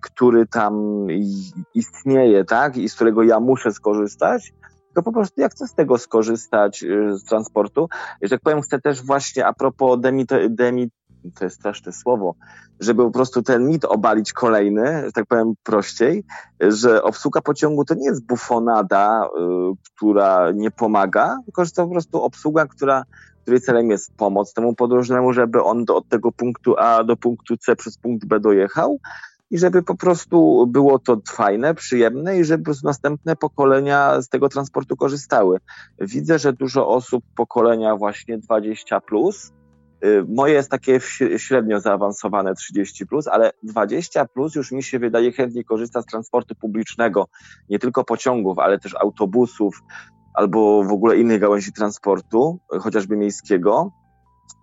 który 0.00 0.46
tam 0.46 1.06
istnieje, 1.74 2.44
tak, 2.44 2.76
i 2.76 2.88
z 2.88 2.94
którego 2.94 3.22
ja 3.22 3.40
muszę 3.40 3.72
skorzystać, 3.72 4.52
tylko 4.94 5.02
po 5.02 5.12
prostu 5.12 5.40
ja 5.40 5.48
chcę 5.48 5.66
z 5.66 5.74
tego 5.74 5.98
skorzystać 5.98 6.82
y, 6.82 7.18
z 7.18 7.24
transportu. 7.24 7.88
Że 8.22 8.28
tak 8.28 8.40
powiem, 8.40 8.62
chcę 8.62 8.80
też 8.80 9.02
właśnie 9.02 9.46
a 9.46 9.52
propos 9.52 10.00
demit, 10.00 10.30
demit, 10.48 10.90
to 11.38 11.44
jest 11.44 11.56
straszne 11.56 11.92
słowo, 11.92 12.34
żeby 12.80 13.04
po 13.04 13.10
prostu 13.10 13.42
ten 13.42 13.68
mit 13.68 13.84
obalić 13.84 14.32
kolejny, 14.32 15.02
że 15.04 15.12
tak 15.12 15.26
powiem 15.26 15.54
prościej, 15.62 16.24
że 16.60 17.02
obsługa 17.02 17.40
pociągu 17.40 17.84
to 17.84 17.94
nie 17.94 18.06
jest 18.06 18.26
bufonada, 18.26 19.24
y, 19.24 19.30
która 19.96 20.50
nie 20.50 20.70
pomaga, 20.70 21.38
tylko 21.44 21.64
że 21.64 21.70
to 21.70 21.84
po 21.84 21.90
prostu 21.90 22.22
obsługa, 22.22 22.66
która, 22.66 23.04
której 23.42 23.60
celem 23.60 23.90
jest 23.90 24.16
pomoc 24.16 24.54
temu 24.54 24.74
podróżnemu, 24.74 25.32
żeby 25.32 25.62
on 25.62 25.84
do, 25.84 25.96
od 25.96 26.08
tego 26.08 26.32
punktu 26.32 26.74
A 26.78 27.04
do 27.04 27.16
punktu 27.16 27.56
C 27.56 27.76
przez 27.76 27.98
punkt 27.98 28.26
B 28.26 28.40
dojechał, 28.40 28.98
i 29.54 29.58
żeby 29.58 29.82
po 29.82 29.94
prostu 29.94 30.66
było 30.66 30.98
to 30.98 31.20
fajne, 31.28 31.74
przyjemne 31.74 32.38
i 32.38 32.44
żeby 32.44 32.72
następne 32.84 33.36
pokolenia 33.36 34.22
z 34.22 34.28
tego 34.28 34.48
transportu 34.48 34.96
korzystały. 34.96 35.58
Widzę, 36.00 36.38
że 36.38 36.52
dużo 36.52 36.88
osób 36.88 37.24
pokolenia 37.36 37.96
właśnie 37.96 38.38
20 38.38 39.00
plus, 39.00 39.52
y, 40.04 40.24
moje 40.28 40.54
jest 40.54 40.70
takie 40.70 41.00
średnio 41.36 41.80
zaawansowane 41.80 42.54
30, 42.54 43.06
plus, 43.06 43.28
ale 43.28 43.50
20 43.62 44.24
plus 44.24 44.54
już 44.54 44.72
mi 44.72 44.82
się 44.82 44.98
wydaje 44.98 45.32
chętnie 45.32 45.64
korzysta 45.64 46.02
z 46.02 46.06
transportu 46.06 46.54
publicznego, 46.54 47.26
nie 47.68 47.78
tylko 47.78 48.04
pociągów, 48.04 48.58
ale 48.58 48.78
też 48.78 48.94
autobusów 48.94 49.82
albo 50.34 50.84
w 50.84 50.92
ogóle 50.92 51.16
innej 51.16 51.40
gałęzi 51.40 51.72
transportu, 51.72 52.58
chociażby 52.80 53.16
miejskiego. 53.16 53.92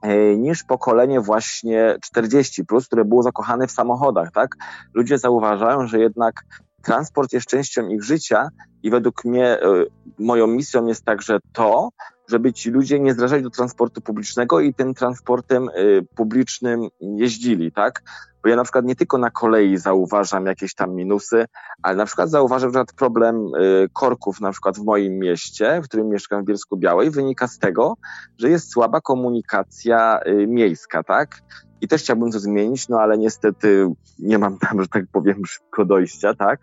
E, 0.02 0.36
niż 0.36 0.64
pokolenie 0.64 1.22
właśnie 1.22 1.96
40, 2.02 2.66
plus, 2.66 2.88
które 2.88 3.06
było 3.06 3.24
zakochane 3.24 3.68
w 3.68 3.72
samochodach, 3.72 4.32
tak? 4.32 4.56
Ludzie 4.94 5.18
zauważają, 5.18 5.88
że 5.88 6.00
jednak 6.00 6.34
transport 6.82 7.34
jest 7.34 7.48
częścią 7.48 7.88
ich 7.88 8.04
życia 8.04 8.50
i 8.84 8.92
według 8.92 9.26
mnie 9.26 9.48
e, 9.48 9.86
moją 10.20 10.48
misją 10.48 10.86
jest 10.86 11.06
także 11.06 11.40
to, 11.54 11.90
żeby 12.32 12.54
ci 12.54 12.72
ludzie 12.72 13.00
nie 13.00 13.14
zrażali 13.14 13.44
do 13.44 13.50
transportu 13.50 14.02
publicznego 14.02 14.60
i 14.60 14.74
tym 14.74 14.94
transportem 14.94 15.70
y, 15.70 16.08
publicznym 16.16 16.88
jeździli, 17.02 17.72
tak? 17.72 18.04
Bo 18.44 18.50
ja 18.50 18.56
na 18.56 18.64
przykład 18.64 18.86
nie 18.86 18.96
tylko 18.96 19.18
na 19.18 19.32
kolei 19.32 19.78
zauważam 19.78 20.46
jakieś 20.46 20.76
tam 20.76 20.96
minusy, 20.96 21.46
ale 21.84 21.96
na 21.96 22.06
przykład 22.06 22.30
zauważam, 22.30 22.74
że 22.74 22.84
problem 22.98 23.36
y, 23.36 23.90
korków 23.94 24.42
na 24.42 24.52
przykład 24.52 24.78
w 24.78 24.84
moim 24.84 25.20
mieście, 25.20 25.82
w 25.82 25.88
którym 25.88 26.10
mieszkam 26.10 26.44
w 26.44 26.46
Bielsku 26.46 26.78
Białej, 26.78 27.12
wynika 27.12 27.48
z 27.48 27.60
tego, 27.60 27.98
że 28.38 28.50
jest 28.50 28.72
słaba 28.72 29.02
komunikacja 29.02 30.20
y, 30.28 30.48
miejska, 30.48 31.04
tak? 31.04 31.42
I 31.82 31.88
też 31.88 32.02
chciałbym 32.02 32.32
to 32.32 32.40
zmienić, 32.40 32.90
no 32.90 33.00
ale 33.00 33.18
niestety 33.18 33.88
nie 34.20 34.38
mam 34.38 34.58
tam, 34.58 34.82
że 34.82 34.88
tak 34.88 35.04
powiem, 35.12 35.46
szybko 35.46 35.86
dojścia, 35.86 36.34
tak? 36.34 36.60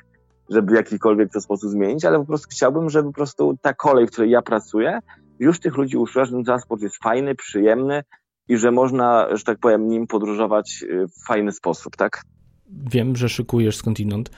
żeby 0.50 0.72
w 0.72 0.76
jakikolwiek 0.76 1.32
to 1.32 1.40
sposób 1.40 1.70
zmienić, 1.70 2.04
ale 2.04 2.18
po 2.18 2.24
prostu 2.24 2.48
chciałbym, 2.50 2.90
żeby 2.90 3.08
po 3.08 3.14
prostu 3.14 3.58
ta 3.62 3.74
kolej, 3.74 4.06
w 4.06 4.10
której 4.10 4.30
ja 4.30 4.42
pracuję, 4.42 4.98
już 5.40 5.60
tych 5.60 5.76
ludzi 5.76 5.96
uczyła, 5.96 6.24
że 6.24 6.42
transport 6.44 6.82
jest 6.82 6.96
fajny, 6.96 7.34
przyjemny 7.34 8.02
i 8.48 8.56
że 8.56 8.70
można, 8.70 9.36
że 9.36 9.44
tak 9.44 9.58
powiem, 9.58 9.88
nim 9.88 10.06
podróżować 10.06 10.82
y, 10.82 11.06
w 11.08 11.26
fajny 11.26 11.52
sposób, 11.52 11.96
tak? 11.96 12.22
Wiem, 12.70 13.16
że 13.16 13.28
szykujesz 13.28 13.76
skądinąd 13.76 14.30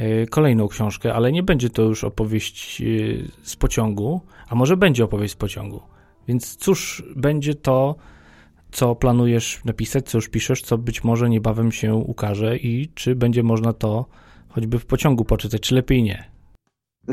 y, 0.00 0.26
kolejną 0.30 0.68
książkę, 0.68 1.14
ale 1.14 1.32
nie 1.32 1.42
będzie 1.42 1.70
to 1.70 1.82
już 1.82 2.04
opowieść 2.04 2.80
y, 2.80 3.30
z 3.42 3.56
pociągu, 3.56 4.20
a 4.48 4.54
może 4.54 4.76
będzie 4.76 5.04
opowieść 5.04 5.34
z 5.34 5.36
pociągu. 5.36 5.80
Więc 6.28 6.56
cóż 6.56 7.02
będzie 7.16 7.54
to, 7.54 7.96
co 8.70 8.94
planujesz 8.94 9.64
napisać, 9.64 10.10
co 10.10 10.18
już 10.18 10.28
piszesz, 10.28 10.62
co 10.62 10.78
być 10.78 11.04
może 11.04 11.30
niebawem 11.30 11.72
się 11.72 11.94
ukaże 11.94 12.56
i 12.56 12.88
czy 12.94 13.16
będzie 13.16 13.42
można 13.42 13.72
to 13.72 14.06
choćby 14.48 14.78
w 14.78 14.86
pociągu 14.86 15.24
poczytać, 15.24 15.62
czy 15.62 15.74
lepiej 15.74 16.02
nie? 16.02 16.37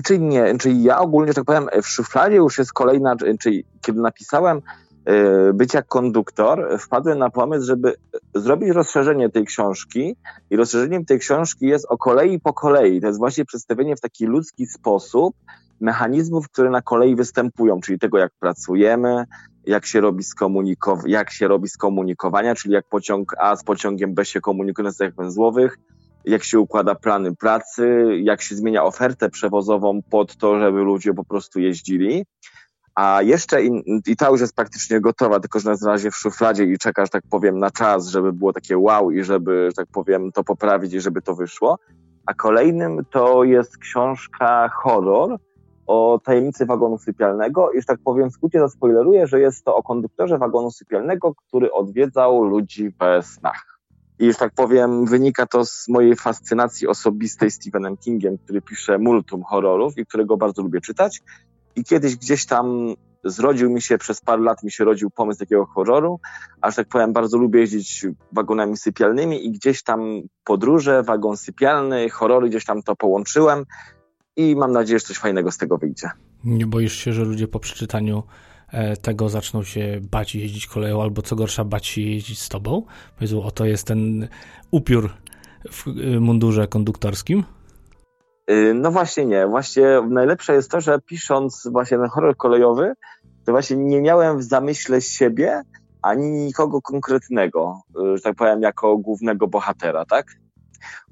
Czyli 0.03 0.19
nie, 0.19 0.57
czyli 0.57 0.83
ja 0.83 0.99
ogólnie, 0.99 1.27
że 1.27 1.33
tak 1.33 1.45
powiem, 1.45 1.67
w 1.83 1.87
szufladzie 1.87 2.35
już 2.35 2.57
jest 2.57 2.73
kolejna, 2.73 3.15
czyli 3.39 3.65
kiedy 3.81 4.01
napisałem 4.01 4.61
y, 5.09 5.53
być 5.53 5.73
jak 5.73 5.87
konduktor, 5.87 6.79
wpadłem 6.79 7.19
na 7.19 7.29
pomysł, 7.29 7.65
żeby 7.65 7.93
zrobić 8.35 8.69
rozszerzenie 8.69 9.29
tej 9.29 9.45
książki 9.45 10.15
i 10.49 10.55
rozszerzeniem 10.55 11.05
tej 11.05 11.19
książki 11.19 11.65
jest 11.65 11.85
o 11.89 11.97
kolei 11.97 12.39
po 12.39 12.53
kolei. 12.53 13.01
To 13.01 13.07
jest 13.07 13.19
właśnie 13.19 13.45
przedstawienie 13.45 13.95
w 13.95 14.01
taki 14.01 14.25
ludzki 14.25 14.65
sposób 14.65 15.35
mechanizmów, 15.79 16.49
które 16.49 16.69
na 16.69 16.81
kolei 16.81 17.15
występują, 17.15 17.81
czyli 17.81 17.99
tego, 17.99 18.17
jak 18.17 18.31
pracujemy, 18.39 19.25
jak 19.65 19.85
się 19.85 20.01
robi, 20.01 20.23
jak 21.05 21.31
się 21.31 21.47
robi 21.47 21.69
skomunikowania, 21.69 22.55
czyli 22.55 22.73
jak 22.73 22.85
pociąg 22.89 23.35
A 23.39 23.55
z 23.55 23.63
pociągiem 23.63 24.13
B 24.13 24.25
się 24.25 24.41
komunikuje 24.41 24.83
na 24.83 24.91
stacjach 24.91 25.15
węzłowych, 25.15 25.77
jak 26.25 26.43
się 26.43 26.59
układa 26.59 26.95
plany 26.95 27.35
pracy, 27.35 28.07
jak 28.23 28.41
się 28.41 28.55
zmienia 28.55 28.83
ofertę 28.83 29.29
przewozową 29.29 30.01
pod 30.09 30.37
to, 30.37 30.59
żeby 30.59 30.81
ludzie 30.81 31.13
po 31.13 31.25
prostu 31.25 31.59
jeździli. 31.59 32.25
A 32.95 33.21
jeszcze 33.21 33.63
in, 33.63 33.83
i 34.07 34.15
ta 34.15 34.29
już 34.29 34.41
jest 34.41 34.55
praktycznie 34.55 35.01
gotowa, 35.01 35.39
tylko 35.39 35.59
że 35.59 35.69
na 35.69 35.91
razie 35.91 36.11
w 36.11 36.15
szufladzie 36.15 36.63
i 36.63 36.77
czeka, 36.77 37.05
że 37.05 37.09
tak 37.09 37.23
powiem, 37.29 37.59
na 37.59 37.71
czas, 37.71 38.07
żeby 38.07 38.33
było 38.33 38.53
takie 38.53 38.77
wow 38.77 39.11
i 39.11 39.23
żeby, 39.23 39.67
że 39.69 39.75
tak 39.75 39.87
powiem, 39.93 40.31
to 40.31 40.43
poprawić 40.43 40.93
i 40.93 41.01
żeby 41.01 41.21
to 41.21 41.35
wyszło. 41.35 41.79
A 42.25 42.33
kolejnym 42.33 43.05
to 43.11 43.43
jest 43.43 43.77
książka 43.77 44.69
horror 44.69 45.37
o 45.87 46.19
tajemnicy 46.23 46.65
wagonu 46.65 46.97
sypialnego 46.97 47.71
i, 47.71 47.79
że 47.79 47.85
tak 47.85 47.99
powiem, 48.03 48.29
w 48.29 48.33
skrócie 48.33 48.59
zaspoileruję, 48.59 49.27
że 49.27 49.39
jest 49.39 49.65
to 49.65 49.75
o 49.75 49.83
konduktorze 49.83 50.37
wagonu 50.37 50.71
sypialnego, 50.71 51.33
który 51.35 51.71
odwiedzał 51.71 52.43
ludzi 52.43 52.89
we 52.99 53.23
snach. 53.23 53.74
I 54.19 54.31
że 54.31 54.37
tak 54.37 54.53
powiem, 54.53 55.05
wynika 55.05 55.45
to 55.45 55.65
z 55.65 55.87
mojej 55.87 56.15
fascynacji 56.15 56.87
osobistej 56.87 57.51
Stephenem 57.51 57.97
Kingiem, 57.97 58.37
który 58.37 58.61
pisze 58.61 58.97
multum 58.97 59.43
horrorów 59.43 59.97
i 59.97 60.05
którego 60.05 60.37
bardzo 60.37 60.61
lubię 60.61 60.81
czytać. 60.81 61.21
I 61.75 61.83
kiedyś 61.83 62.15
gdzieś 62.15 62.45
tam 62.45 62.95
zrodził 63.23 63.69
mi 63.69 63.81
się, 63.81 63.97
przez 63.97 64.21
parę 64.21 64.41
lat 64.41 64.63
mi 64.63 64.71
się 64.71 64.83
rodził 64.83 65.09
pomysł 65.09 65.39
takiego 65.39 65.65
horroru, 65.65 66.19
a 66.61 66.71
że 66.71 66.75
tak 66.75 66.87
powiem, 66.87 67.13
bardzo 67.13 67.37
lubię 67.37 67.59
jeździć 67.59 68.05
wagonami 68.31 68.77
sypialnymi 68.77 69.45
i 69.45 69.51
gdzieś 69.51 69.83
tam 69.83 70.21
podróże, 70.43 71.03
wagon 71.03 71.37
sypialny, 71.37 72.09
horrory, 72.09 72.49
gdzieś 72.49 72.65
tam 72.65 72.83
to 72.83 72.95
połączyłem 72.95 73.65
i 74.35 74.55
mam 74.55 74.71
nadzieję, 74.71 74.99
że 74.99 75.05
coś 75.05 75.17
fajnego 75.17 75.51
z 75.51 75.57
tego 75.57 75.77
wyjdzie. 75.77 76.09
Nie 76.43 76.67
boisz 76.67 76.93
się, 76.93 77.13
że 77.13 77.23
ludzie 77.23 77.47
po 77.47 77.59
przeczytaniu 77.59 78.23
tego 79.01 79.29
zaczną 79.29 79.63
się 79.63 79.99
bać 80.11 80.35
jeździć 80.35 80.67
koleją, 80.67 81.01
albo 81.01 81.21
co 81.21 81.35
gorsza, 81.35 81.63
bać 81.63 81.87
się 81.87 82.01
jeździć 82.01 82.41
z 82.41 82.49
tobą. 82.49 82.83
Powiedzą, 83.15 83.43
oto 83.43 83.65
jest 83.65 83.87
ten 83.87 84.27
upiór 84.71 85.09
w 85.71 85.87
e, 85.87 86.19
mundurze 86.19 86.67
konduktorskim. 86.67 87.43
Y, 88.51 88.73
no 88.73 88.91
właśnie 88.91 89.25
nie. 89.25 89.47
Właśnie 89.47 90.01
najlepsze 90.09 90.53
jest 90.53 90.71
to, 90.71 90.81
że 90.81 90.99
pisząc 90.99 91.67
właśnie 91.71 91.97
ten 91.97 92.07
horror 92.07 92.37
kolejowy, 92.37 92.93
to 93.45 93.51
właśnie 93.51 93.77
nie 93.77 94.01
miałem 94.01 94.37
w 94.37 94.43
zamyśle 94.43 95.01
siebie 95.01 95.61
ani 96.01 96.31
nikogo 96.31 96.81
konkretnego, 96.81 97.81
y, 98.13 98.17
że 98.17 98.23
tak 98.23 98.35
powiem, 98.35 98.61
jako 98.61 98.97
głównego 98.97 99.47
bohatera, 99.47 100.05
tak? 100.05 100.25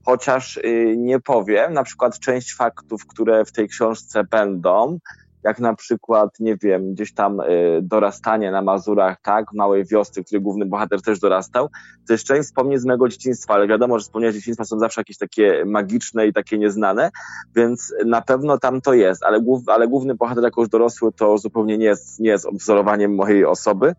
Chociaż 0.05 0.57
y, 0.57 0.95
nie 0.97 1.19
powiem, 1.19 1.73
na 1.73 1.83
przykład 1.83 2.19
część 2.19 2.55
faktów, 2.55 3.07
które 3.07 3.45
w 3.45 3.51
tej 3.51 3.67
książce 3.67 4.23
będą, 4.23 4.97
jak 5.43 5.59
na 5.59 5.75
przykład, 5.75 6.39
nie 6.39 6.57
wiem, 6.57 6.93
gdzieś 6.93 7.13
tam 7.13 7.39
y, 7.39 7.79
dorastanie 7.81 8.51
na 8.51 8.61
Mazurach, 8.61 9.21
tak, 9.21 9.45
w 9.51 9.55
małej 9.55 9.85
wiosce, 9.85 10.23
który 10.23 10.41
główny 10.41 10.65
bohater 10.65 11.01
też 11.01 11.19
dorastał. 11.19 11.69
To 12.07 12.13
jest 12.13 12.25
część 12.25 12.47
wspomnień 12.47 12.79
z 12.79 12.85
mojego 12.85 13.09
dzieciństwa, 13.09 13.53
ale 13.53 13.67
wiadomo, 13.67 13.99
że 13.99 14.03
wspomnienia 14.03 14.33
dzieciństwa 14.33 14.65
są 14.65 14.79
zawsze 14.79 15.01
jakieś 15.01 15.17
takie 15.17 15.63
magiczne 15.65 16.27
i 16.27 16.33
takie 16.33 16.57
nieznane, 16.57 17.11
więc 17.55 17.93
na 18.05 18.21
pewno 18.21 18.57
tam 18.57 18.81
to 18.81 18.93
jest, 18.93 19.23
ale, 19.23 19.41
głów, 19.41 19.61
ale 19.67 19.87
główny 19.87 20.15
bohater 20.15 20.43
jako 20.43 20.61
już 20.61 20.69
dorosły 20.69 21.11
to 21.11 21.37
zupełnie 21.37 21.77
nie 21.77 21.85
jest, 21.85 22.19
nie 22.19 22.29
jest 22.29 22.47
wzorowaniem 22.53 23.15
mojej 23.15 23.45
osoby. 23.45 23.95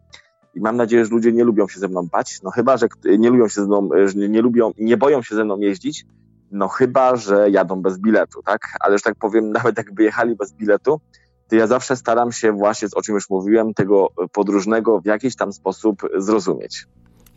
I 0.55 0.61
mam 0.61 0.77
nadzieję, 0.77 1.05
że 1.05 1.11
ludzie 1.11 1.33
nie 1.33 1.45
lubią 1.45 1.69
się 1.69 1.81
ze 1.81 1.89
mną 1.89 2.09
bać. 2.13 2.43
No 2.43 2.51
chyba, 2.51 2.77
że 2.77 2.87
nie 3.19 3.31
lubią 3.31 3.49
się 3.49 3.61
ze 3.61 3.67
mną, 3.67 3.89
że 4.07 4.29
nie 4.29 4.43
lubią, 4.43 4.73
nie 4.79 4.97
boją 4.97 5.23
się 5.23 5.35
ze 5.35 5.45
mną 5.45 5.59
jeździć, 5.59 6.07
no 6.55 6.69
chyba, 6.69 7.17
że 7.17 7.51
jadą 7.51 7.83
bez 7.83 7.99
biletu, 7.99 8.43
tak? 8.43 8.61
Ale 8.81 8.99
że 8.99 9.03
tak 9.03 9.15
powiem, 9.15 9.51
nawet 9.59 9.79
jakby 9.79 10.03
jechali 10.03 10.37
bez 10.37 10.53
biletu, 10.53 11.01
to 11.49 11.57
ja 11.57 11.67
zawsze 11.67 11.97
staram 11.97 12.33
się 12.33 12.53
właśnie, 12.53 12.89
o 12.95 13.03
czym 13.03 13.15
już 13.15 13.31
mówiłem, 13.31 13.75
tego 13.75 14.09
podróżnego 14.33 15.01
w 15.01 15.07
jakiś 15.07 15.37
tam 15.37 15.53
sposób 15.53 16.03
zrozumieć. 16.17 16.87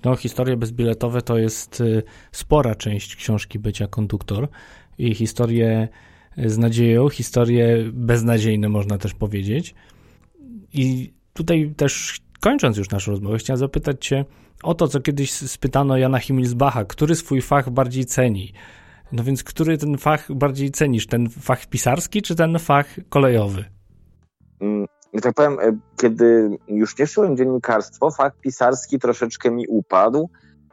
No, 0.06 0.16
historie 0.16 0.58
bezbiletowe 0.58 1.22
to 1.22 1.38
jest 1.38 1.82
y, 1.82 2.04
spora 2.32 2.76
część 2.76 3.16
książki 3.16 3.60
Bycia 3.60 3.88
konduktor 3.88 4.48
i 4.98 5.16
historie 5.16 5.88
z 6.38 6.58
nadzieją, 6.58 7.10
historie 7.10 7.78
beznadziejne 7.94 8.70
można 8.70 8.98
też 8.98 9.14
powiedzieć. 9.14 9.76
I 10.74 11.14
tutaj 11.34 11.74
też 11.78 12.22
kończąc 12.40 12.78
już 12.78 12.90
naszą 12.90 13.12
rozmowę, 13.12 13.38
chciałem 13.38 13.58
zapytać 13.58 14.06
Cię 14.06 14.26
o 14.64 14.74
to, 14.74 14.88
co 14.88 15.00
kiedyś 15.00 15.32
spytano 15.32 15.98
Jana 15.98 16.20
Himmelsbacha, 16.20 16.86
który 16.86 17.16
swój 17.16 17.42
fach 17.42 17.70
bardziej 17.70 18.06
ceni? 18.06 18.54
No 19.12 19.24
więc, 19.24 19.44
który 19.44 19.78
ten 19.78 19.98
fach 19.98 20.34
bardziej 20.34 20.72
cenisz? 20.72 21.08
Ten 21.08 21.30
fach 21.30 21.66
pisarski 21.66 22.22
czy 22.22 22.36
ten 22.36 22.60
fach 22.60 22.96
kolejowy? 23.10 23.66
Mm, 24.62 24.86
że 25.14 25.22
tak 25.22 25.34
powiem, 25.34 25.60
e, 25.60 25.78
kiedy 25.98 26.58
już 26.68 26.98
nie 26.98 27.08
szłem 27.08 27.38
dziennikarstwo, 27.38 28.12
fakt 28.12 28.40
pisarski 28.40 29.00
troszeczkę 29.00 29.52
mi 29.52 29.68
upadł, 29.68 30.30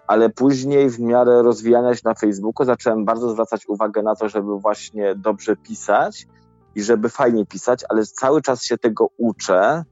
ale 0.07 0.31
później 0.31 0.91
w 0.91 1.01
miarę 1.01 1.43
rozwijania 1.43 1.95
się 1.95 2.01
na 2.05 2.15
Facebooku 2.15 2.67
zacząłem 2.67 3.05
bardzo 3.05 3.31
zwracać 3.31 3.67
uwagę 3.69 4.03
na 4.03 4.15
to, 4.15 4.29
żeby 4.29 4.59
właśnie 4.59 5.15
dobrze 5.15 5.57
pisać 5.57 6.27
i 6.75 6.83
żeby 6.83 7.09
fajnie 7.09 7.47
pisać, 7.47 7.85
ale 7.89 8.07
cały 8.07 8.43
czas 8.43 8.65
się 8.65 8.79
tego 8.79 9.09
uczę 9.17 9.85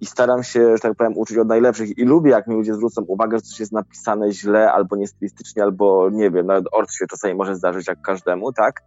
i 0.00 0.06
staram 0.06 0.42
się, 0.42 0.76
że 0.76 0.78
tak 0.82 0.94
powiem, 0.94 1.18
uczyć 1.18 1.38
od 1.38 1.48
najlepszych 1.48 1.98
i 1.98 2.04
lubię, 2.04 2.30
jak 2.30 2.46
mi 2.46 2.54
ludzie 2.54 2.74
zwrócą 2.74 3.02
uwagę, 3.02 3.38
że 3.38 3.42
coś 3.42 3.60
jest 3.60 3.72
napisane 3.72 4.32
źle, 4.32 4.72
albo 4.72 4.96
niestylistycznie, 4.96 5.62
albo 5.62 6.10
nie 6.12 6.30
wiem, 6.30 6.46
nawet 6.46 6.64
ort 6.72 6.92
się 6.92 7.06
czasami 7.06 7.34
może 7.34 7.56
zdarzyć 7.56 7.88
jak 7.88 8.00
każdemu, 8.02 8.52
tak? 8.52 8.80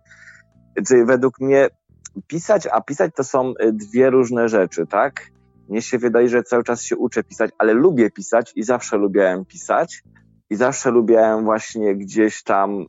Czyli 0.87 1.05
według 1.05 1.39
mnie 1.39 1.69
pisać, 2.27 2.67
a 2.71 2.81
pisać 2.81 3.11
to 3.15 3.23
są 3.23 3.49
y, 3.49 3.73
dwie 3.73 4.09
różne 4.09 4.49
rzeczy, 4.49 4.85
tak? 4.87 5.31
Mnie 5.69 5.81
się 5.81 5.97
wydaje, 5.97 6.29
że 6.29 6.43
cały 6.43 6.63
czas 6.63 6.83
się 6.83 6.97
uczę 6.97 7.23
pisać, 7.23 7.51
ale 7.57 7.73
lubię 7.73 8.11
pisać 8.11 8.51
i 8.55 8.63
zawsze 8.63 8.97
lubiłem 8.97 9.45
pisać 9.45 10.03
i 10.49 10.55
zawsze 10.55 10.91
lubiłem 10.91 11.43
właśnie 11.43 11.95
gdzieś 11.95 12.43
tam 12.43 12.81
y, 12.81 12.85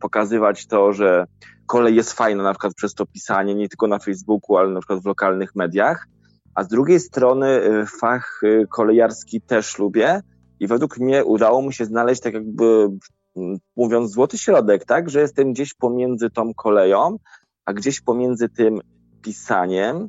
pokazywać 0.00 0.66
to, 0.66 0.92
że 0.92 1.26
kolej 1.66 1.96
jest 1.96 2.12
fajna 2.12 2.42
na 2.42 2.52
przykład 2.52 2.74
przez 2.74 2.94
to 2.94 3.06
pisanie, 3.06 3.54
nie 3.54 3.68
tylko 3.68 3.86
na 3.86 3.98
Facebooku, 3.98 4.56
ale 4.56 4.70
na 4.70 4.80
przykład 4.80 5.02
w 5.02 5.06
lokalnych 5.06 5.54
mediach. 5.54 6.06
A 6.54 6.64
z 6.64 6.68
drugiej 6.68 7.00
strony 7.00 7.48
y, 7.48 7.86
fach 8.00 8.40
y, 8.42 8.66
kolejarski 8.70 9.40
też 9.40 9.78
lubię 9.78 10.20
i 10.60 10.66
według 10.66 10.98
mnie 10.98 11.24
udało 11.24 11.62
mi 11.62 11.74
się 11.74 11.84
znaleźć 11.84 12.22
tak 12.22 12.34
jakby 12.34 12.88
mm, 13.36 13.58
mówiąc 13.76 14.10
złoty 14.10 14.38
środek, 14.38 14.84
tak, 14.84 15.10
że 15.10 15.20
jestem 15.20 15.52
gdzieś 15.52 15.74
pomiędzy 15.74 16.30
tą 16.30 16.54
koleją, 16.54 17.16
a 17.64 17.72
gdzieś 17.72 18.00
pomiędzy 18.00 18.48
tym 18.48 18.80
pisaniem, 19.22 20.08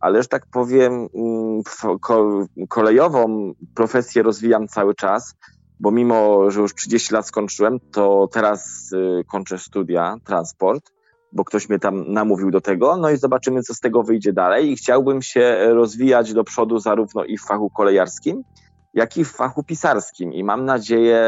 ale 0.00 0.22
że 0.22 0.28
tak 0.28 0.46
powiem, 0.46 1.08
mm, 1.14 1.62
kolejową 2.68 3.52
profesję 3.74 4.22
rozwijam 4.22 4.68
cały 4.68 4.94
czas, 4.94 5.34
bo 5.80 5.90
mimo, 5.90 6.50
że 6.50 6.60
już 6.60 6.74
30 6.74 7.14
lat 7.14 7.26
skończyłem, 7.26 7.80
to 7.92 8.28
teraz 8.32 8.92
y, 8.92 9.24
kończę 9.24 9.58
studia, 9.58 10.16
transport, 10.24 10.92
bo 11.32 11.44
ktoś 11.44 11.68
mnie 11.68 11.78
tam 11.78 12.12
namówił 12.12 12.50
do 12.50 12.60
tego, 12.60 12.96
no 12.96 13.10
i 13.10 13.16
zobaczymy, 13.16 13.62
co 13.62 13.74
z 13.74 13.80
tego 13.80 14.02
wyjdzie 14.02 14.32
dalej. 14.32 14.70
I 14.70 14.76
chciałbym 14.76 15.22
się 15.22 15.58
rozwijać 15.68 16.32
do 16.32 16.44
przodu 16.44 16.78
zarówno 16.78 17.24
i 17.24 17.38
w 17.38 17.42
fachu 17.42 17.70
kolejarskim, 17.70 18.42
jak 18.94 19.16
i 19.16 19.24
w 19.24 19.32
fachu 19.32 19.62
pisarskim 19.62 20.32
i 20.32 20.44
mam 20.44 20.64
nadzieję, 20.64 21.22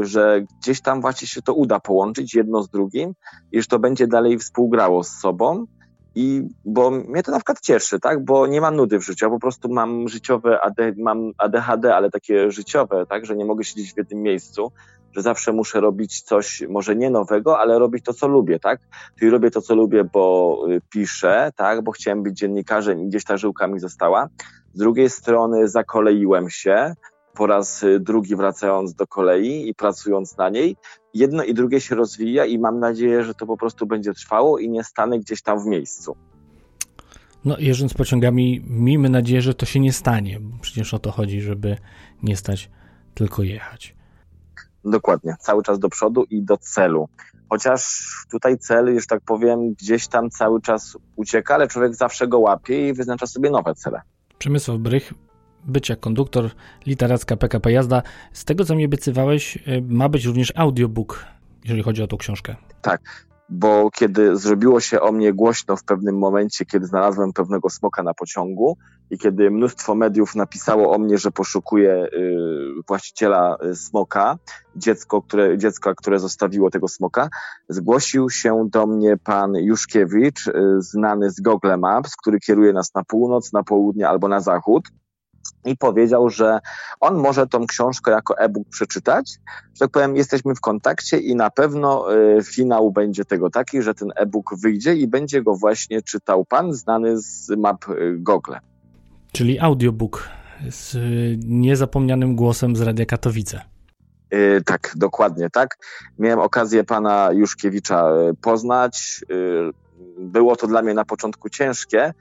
y, 0.00 0.04
że 0.04 0.40
gdzieś 0.60 0.80
tam 0.80 1.00
właśnie 1.00 1.28
się 1.28 1.42
to 1.42 1.54
uda 1.54 1.80
połączyć 1.80 2.34
jedno 2.34 2.62
z 2.62 2.68
drugim 2.68 3.14
i 3.52 3.62
że 3.62 3.66
to 3.66 3.78
będzie 3.78 4.06
dalej 4.06 4.38
współgrało 4.38 5.04
z 5.04 5.08
sobą 5.08 5.66
i 6.14 6.42
bo 6.64 6.90
mnie 6.90 7.22
to 7.22 7.32
na 7.32 7.38
przykład 7.38 7.60
cieszy, 7.60 8.00
tak? 8.00 8.24
Bo 8.24 8.46
nie 8.46 8.60
mam 8.60 8.76
nudy 8.76 8.98
w 8.98 9.04
życiu, 9.04 9.30
po 9.30 9.38
prostu 9.38 9.68
mam 9.68 10.08
życiowe, 10.08 10.60
AD, 10.60 10.76
mam 10.96 11.32
ADHD, 11.38 11.94
ale 11.94 12.10
takie 12.10 12.50
życiowe, 12.50 13.06
tak? 13.06 13.26
Że 13.26 13.36
nie 13.36 13.44
mogę 13.44 13.64
siedzieć 13.64 13.94
w 13.94 13.96
jednym 13.96 14.22
miejscu, 14.22 14.72
że 15.12 15.22
zawsze 15.22 15.52
muszę 15.52 15.80
robić 15.80 16.22
coś, 16.22 16.62
może 16.68 16.96
nie 16.96 17.10
nowego, 17.10 17.58
ale 17.58 17.78
robić 17.78 18.04
to, 18.04 18.14
co 18.14 18.28
lubię, 18.28 18.58
tak? 18.58 18.80
Czyli 19.18 19.30
robię 19.30 19.50
to, 19.50 19.62
co 19.62 19.74
lubię, 19.74 20.04
bo 20.04 20.56
y, 20.70 20.80
piszę, 20.90 21.50
tak? 21.56 21.82
Bo 21.84 21.92
chciałem 21.92 22.22
być 22.22 22.38
dziennikarzem 22.38 23.00
i 23.00 23.06
gdzieś 23.06 23.24
ta 23.24 23.36
żyłka 23.36 23.66
mi 23.66 23.80
została. 23.80 24.28
Z 24.74 24.78
drugiej 24.78 25.10
strony 25.10 25.68
zakoleiłem 25.68 26.50
się, 26.50 26.94
po 27.38 27.46
raz 27.46 27.82
y, 27.82 28.00
drugi 28.00 28.36
wracając 28.36 28.94
do 28.94 29.06
kolei 29.06 29.68
i 29.68 29.74
pracując 29.74 30.36
na 30.36 30.48
niej. 30.48 30.76
Jedno 31.14 31.44
i 31.44 31.54
drugie 31.54 31.80
się 31.80 31.94
rozwija 31.94 32.44
i 32.44 32.58
mam 32.58 32.78
nadzieję, 32.78 33.24
że 33.24 33.34
to 33.34 33.46
po 33.46 33.56
prostu 33.56 33.86
będzie 33.86 34.14
trwało 34.14 34.58
i 34.58 34.68
nie 34.68 34.84
stanę 34.84 35.18
gdzieś 35.18 35.42
tam 35.42 35.60
w 35.60 35.66
miejscu. 35.66 36.16
No, 37.44 37.56
jeżdżąc 37.58 37.94
pociągami, 37.94 38.64
miejmy 38.66 39.08
nadzieję, 39.08 39.42
że 39.42 39.54
to 39.54 39.66
się 39.66 39.80
nie 39.80 39.92
stanie, 39.92 40.40
przecież 40.60 40.94
o 40.94 40.98
to 40.98 41.10
chodzi, 41.10 41.40
żeby 41.40 41.76
nie 42.22 42.36
stać, 42.36 42.70
tylko 43.14 43.42
jechać. 43.42 43.96
Dokładnie, 44.84 45.36
cały 45.40 45.62
czas 45.62 45.78
do 45.78 45.88
przodu 45.88 46.24
i 46.30 46.42
do 46.42 46.56
celu. 46.56 47.08
Chociaż 47.50 48.02
tutaj 48.30 48.58
cel, 48.58 48.94
już 48.94 49.06
tak 49.06 49.20
powiem, 49.20 49.74
gdzieś 49.74 50.08
tam 50.08 50.30
cały 50.30 50.60
czas 50.60 50.96
ucieka, 51.16 51.54
ale 51.54 51.68
człowiek 51.68 51.94
zawsze 51.94 52.28
go 52.28 52.38
łapie 52.38 52.88
i 52.88 52.92
wyznacza 52.92 53.26
sobie 53.26 53.50
nowe 53.50 53.74
cele. 53.74 54.02
Przemysław 54.38 54.78
Brych, 54.78 55.14
bycia 55.64 55.96
konduktor, 55.96 56.50
literacka 56.86 57.36
PKP 57.36 57.72
jazda. 57.72 58.02
Z 58.32 58.44
tego, 58.44 58.64
co 58.64 58.74
mi 58.74 58.84
obiecywałeś, 58.84 59.56
y, 59.56 59.82
ma 59.88 60.08
być 60.08 60.24
również 60.24 60.52
audiobook, 60.56 61.26
jeżeli 61.64 61.82
chodzi 61.82 62.02
o 62.02 62.06
tą 62.06 62.16
książkę. 62.16 62.56
Tak, 62.82 63.27
bo 63.48 63.90
kiedy 63.90 64.36
zrobiło 64.36 64.80
się 64.80 65.00
o 65.00 65.12
mnie 65.12 65.32
głośno 65.32 65.76
w 65.76 65.84
pewnym 65.84 66.18
momencie, 66.18 66.64
kiedy 66.64 66.86
znalazłem 66.86 67.32
pewnego 67.32 67.70
smoka 67.70 68.02
na 68.02 68.14
pociągu 68.14 68.76
i 69.10 69.18
kiedy 69.18 69.50
mnóstwo 69.50 69.94
mediów 69.94 70.34
napisało 70.34 70.94
o 70.94 70.98
mnie, 70.98 71.18
że 71.18 71.30
poszukuje 71.30 71.92
y, 71.92 72.08
właściciela 72.88 73.56
y, 73.64 73.76
smoka, 73.76 74.38
dziecko, 74.76 75.22
które, 75.22 75.58
dziecko, 75.58 75.94
które 75.94 76.18
zostawiło 76.18 76.70
tego 76.70 76.88
smoka, 76.88 77.28
zgłosił 77.68 78.30
się 78.30 78.68
do 78.72 78.86
mnie 78.86 79.16
pan 79.16 79.54
Juszkiewicz, 79.54 80.44
znany 80.78 81.30
z 81.30 81.40
Google 81.40 81.78
Maps, 81.78 82.16
który 82.16 82.40
kieruje 82.40 82.72
nas 82.72 82.94
na 82.94 83.04
północ, 83.04 83.52
na 83.52 83.62
południe 83.62 84.08
albo 84.08 84.28
na 84.28 84.40
zachód 84.40 84.88
i 85.64 85.76
powiedział, 85.76 86.30
że 86.30 86.58
on 87.00 87.16
może 87.16 87.46
tą 87.46 87.66
książkę 87.66 88.10
jako 88.10 88.38
e-book 88.38 88.68
przeczytać. 88.68 89.38
Że 89.74 89.78
tak 89.78 89.90
powiem, 89.90 90.16
jesteśmy 90.16 90.54
w 90.54 90.60
kontakcie 90.60 91.18
i 91.18 91.34
na 91.34 91.50
pewno 91.50 92.14
y, 92.38 92.42
finał 92.42 92.90
będzie 92.90 93.24
tego 93.24 93.50
taki, 93.50 93.82
że 93.82 93.94
ten 93.94 94.12
e-book 94.16 94.54
wyjdzie 94.62 94.94
i 94.94 95.08
będzie 95.08 95.42
go 95.42 95.54
właśnie 95.54 96.02
czytał 96.02 96.44
pan 96.44 96.72
znany 96.72 97.20
z 97.20 97.48
map 97.56 97.88
y, 97.88 98.16
Google. 98.18 98.54
Czyli 99.32 99.60
audiobook 99.60 100.28
z 100.70 100.94
y, 100.94 101.38
niezapomnianym 101.44 102.36
głosem 102.36 102.76
z 102.76 102.80
Radia 102.80 103.06
Katowice. 103.06 103.60
Yy, 104.30 104.62
tak, 104.66 104.92
dokładnie 104.96 105.50
tak. 105.50 105.76
Miałem 106.18 106.38
okazję 106.38 106.84
pana 106.84 107.30
Juszkiewicza 107.32 108.10
poznać. 108.40 109.24
Yy, 109.28 109.72
było 110.18 110.56
to 110.56 110.66
dla 110.66 110.82
mnie 110.82 110.94
na 110.94 111.04
początku 111.04 111.48
ciężkie, 111.48 112.12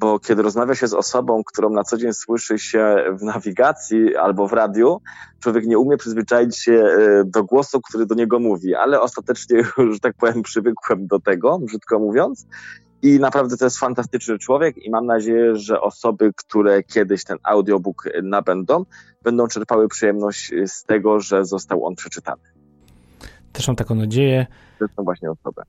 bo 0.00 0.18
kiedy 0.18 0.42
rozmawia 0.42 0.74
się 0.74 0.88
z 0.88 0.94
osobą, 0.94 1.42
którą 1.44 1.70
na 1.70 1.84
co 1.84 1.96
dzień 1.96 2.12
słyszy 2.12 2.58
się 2.58 2.96
w 3.18 3.22
nawigacji 3.22 4.16
albo 4.16 4.48
w 4.48 4.52
radiu, 4.52 5.00
człowiek 5.40 5.66
nie 5.66 5.78
umie 5.78 5.96
przyzwyczaić 5.96 6.58
się 6.58 6.72
e, 6.72 7.24
do 7.24 7.44
głosu, 7.44 7.80
który 7.80 8.06
do 8.06 8.14
niego 8.14 8.38
mówi, 8.38 8.74
ale 8.74 9.00
ostatecznie, 9.00 9.64
że 9.92 10.00
tak 10.00 10.16
powiem, 10.16 10.42
przywykłem 10.42 11.06
do 11.06 11.20
tego, 11.20 11.58
brzydko 11.58 11.98
mówiąc. 11.98 12.46
I 13.02 13.20
naprawdę 13.20 13.56
to 13.56 13.64
jest 13.64 13.78
fantastyczny 13.78 14.38
człowiek 14.38 14.76
i 14.86 14.90
mam 14.90 15.06
nadzieję, 15.06 15.56
że 15.56 15.80
osoby, 15.80 16.32
które 16.36 16.82
kiedyś 16.82 17.24
ten 17.24 17.38
audiobook 17.42 18.04
nabędą, 18.22 18.84
będą 19.22 19.46
czerpały 19.48 19.88
przyjemność 19.88 20.52
z 20.66 20.84
tego, 20.84 21.20
że 21.20 21.44
został 21.44 21.86
on 21.86 21.94
przeczytany. 21.94 22.42
Też 23.52 23.68
mam 23.68 23.76
taką 23.76 23.94
nadzieję. 23.94 24.46
To 24.78 24.86
są 24.96 25.04
właśnie 25.04 25.30
osoby. 25.30 25.62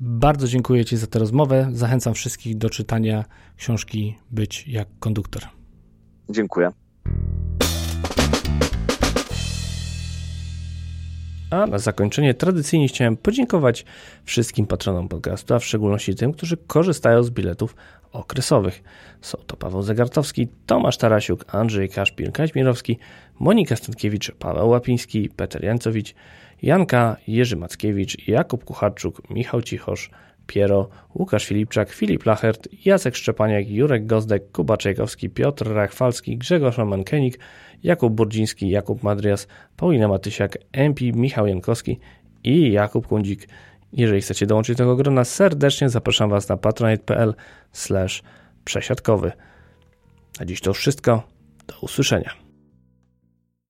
Bardzo 0.00 0.48
dziękuję 0.48 0.84
Ci 0.84 0.96
za 0.96 1.06
tę 1.06 1.18
rozmowę. 1.18 1.68
Zachęcam 1.72 2.14
wszystkich 2.14 2.58
do 2.58 2.70
czytania 2.70 3.24
książki 3.56 4.18
Być 4.30 4.68
jak 4.68 4.88
konduktor. 4.98 5.42
Dziękuję. 6.30 6.70
A 11.50 11.66
na 11.66 11.78
zakończenie 11.78 12.34
tradycyjnie 12.34 12.88
chciałem 12.88 13.16
podziękować 13.16 13.84
wszystkim 14.24 14.66
patronom 14.66 15.08
podcastu, 15.08 15.54
a 15.54 15.58
w 15.58 15.64
szczególności 15.64 16.14
tym, 16.14 16.32
którzy 16.32 16.56
korzystają 16.56 17.22
z 17.22 17.30
biletów 17.30 17.76
okresowych. 18.14 18.82
Są 19.20 19.38
to 19.46 19.56
Paweł 19.56 19.82
Zegartowski, 19.82 20.48
Tomasz 20.66 20.96
Tarasiuk, 20.96 21.54
Andrzej 21.54 21.88
Kaszpil, 21.88 22.32
Kaźmirowski, 22.32 22.98
Monika 23.40 23.76
Stankiewicz, 23.76 24.32
Paweł 24.38 24.68
Łapiński, 24.68 25.30
Peter 25.36 25.64
Jancowicz, 25.64 26.14
Janka, 26.62 27.16
Jerzy 27.28 27.56
Mackiewicz, 27.56 28.28
Jakub 28.28 28.64
Kucharczuk, 28.64 29.30
Michał 29.30 29.62
Cichosz, 29.62 30.10
Piero, 30.46 30.88
Łukasz 31.14 31.44
Filipczak, 31.44 31.90
Filip 31.90 32.26
Lachert, 32.26 32.68
Jacek 32.84 33.16
Szczepaniak, 33.16 33.68
Jurek 33.68 34.06
Gozdek, 34.06 34.52
Kuba 34.52 34.76
Czajkowski, 34.76 35.30
Piotr 35.30 35.72
Rachwalski, 35.72 36.36
Grzegorz 36.36 36.78
Romankenik, 36.78 37.38
Jakub 37.82 38.12
Burdziński, 38.12 38.70
Jakub 38.70 39.02
Madrias, 39.02 39.48
Paulina 39.76 40.08
Matysiak, 40.08 40.58
MP 40.72 41.04
Michał 41.14 41.46
Jankowski 41.46 41.98
i 42.44 42.72
Jakub 42.72 43.06
Kundzik. 43.06 43.48
Jeżeli 43.94 44.20
chcecie 44.20 44.46
dołączyć 44.46 44.76
do 44.76 44.84
tego 44.84 44.96
grona, 44.96 45.24
serdecznie 45.24 45.88
zapraszam 45.88 46.30
Was 46.30 46.48
na 46.48 46.56
patronite.pl 46.56 47.34
przesiadkowy. 48.64 49.32
A 50.38 50.44
dziś 50.44 50.60
to 50.60 50.74
wszystko. 50.74 51.22
Do 51.66 51.74
usłyszenia. 51.80 52.43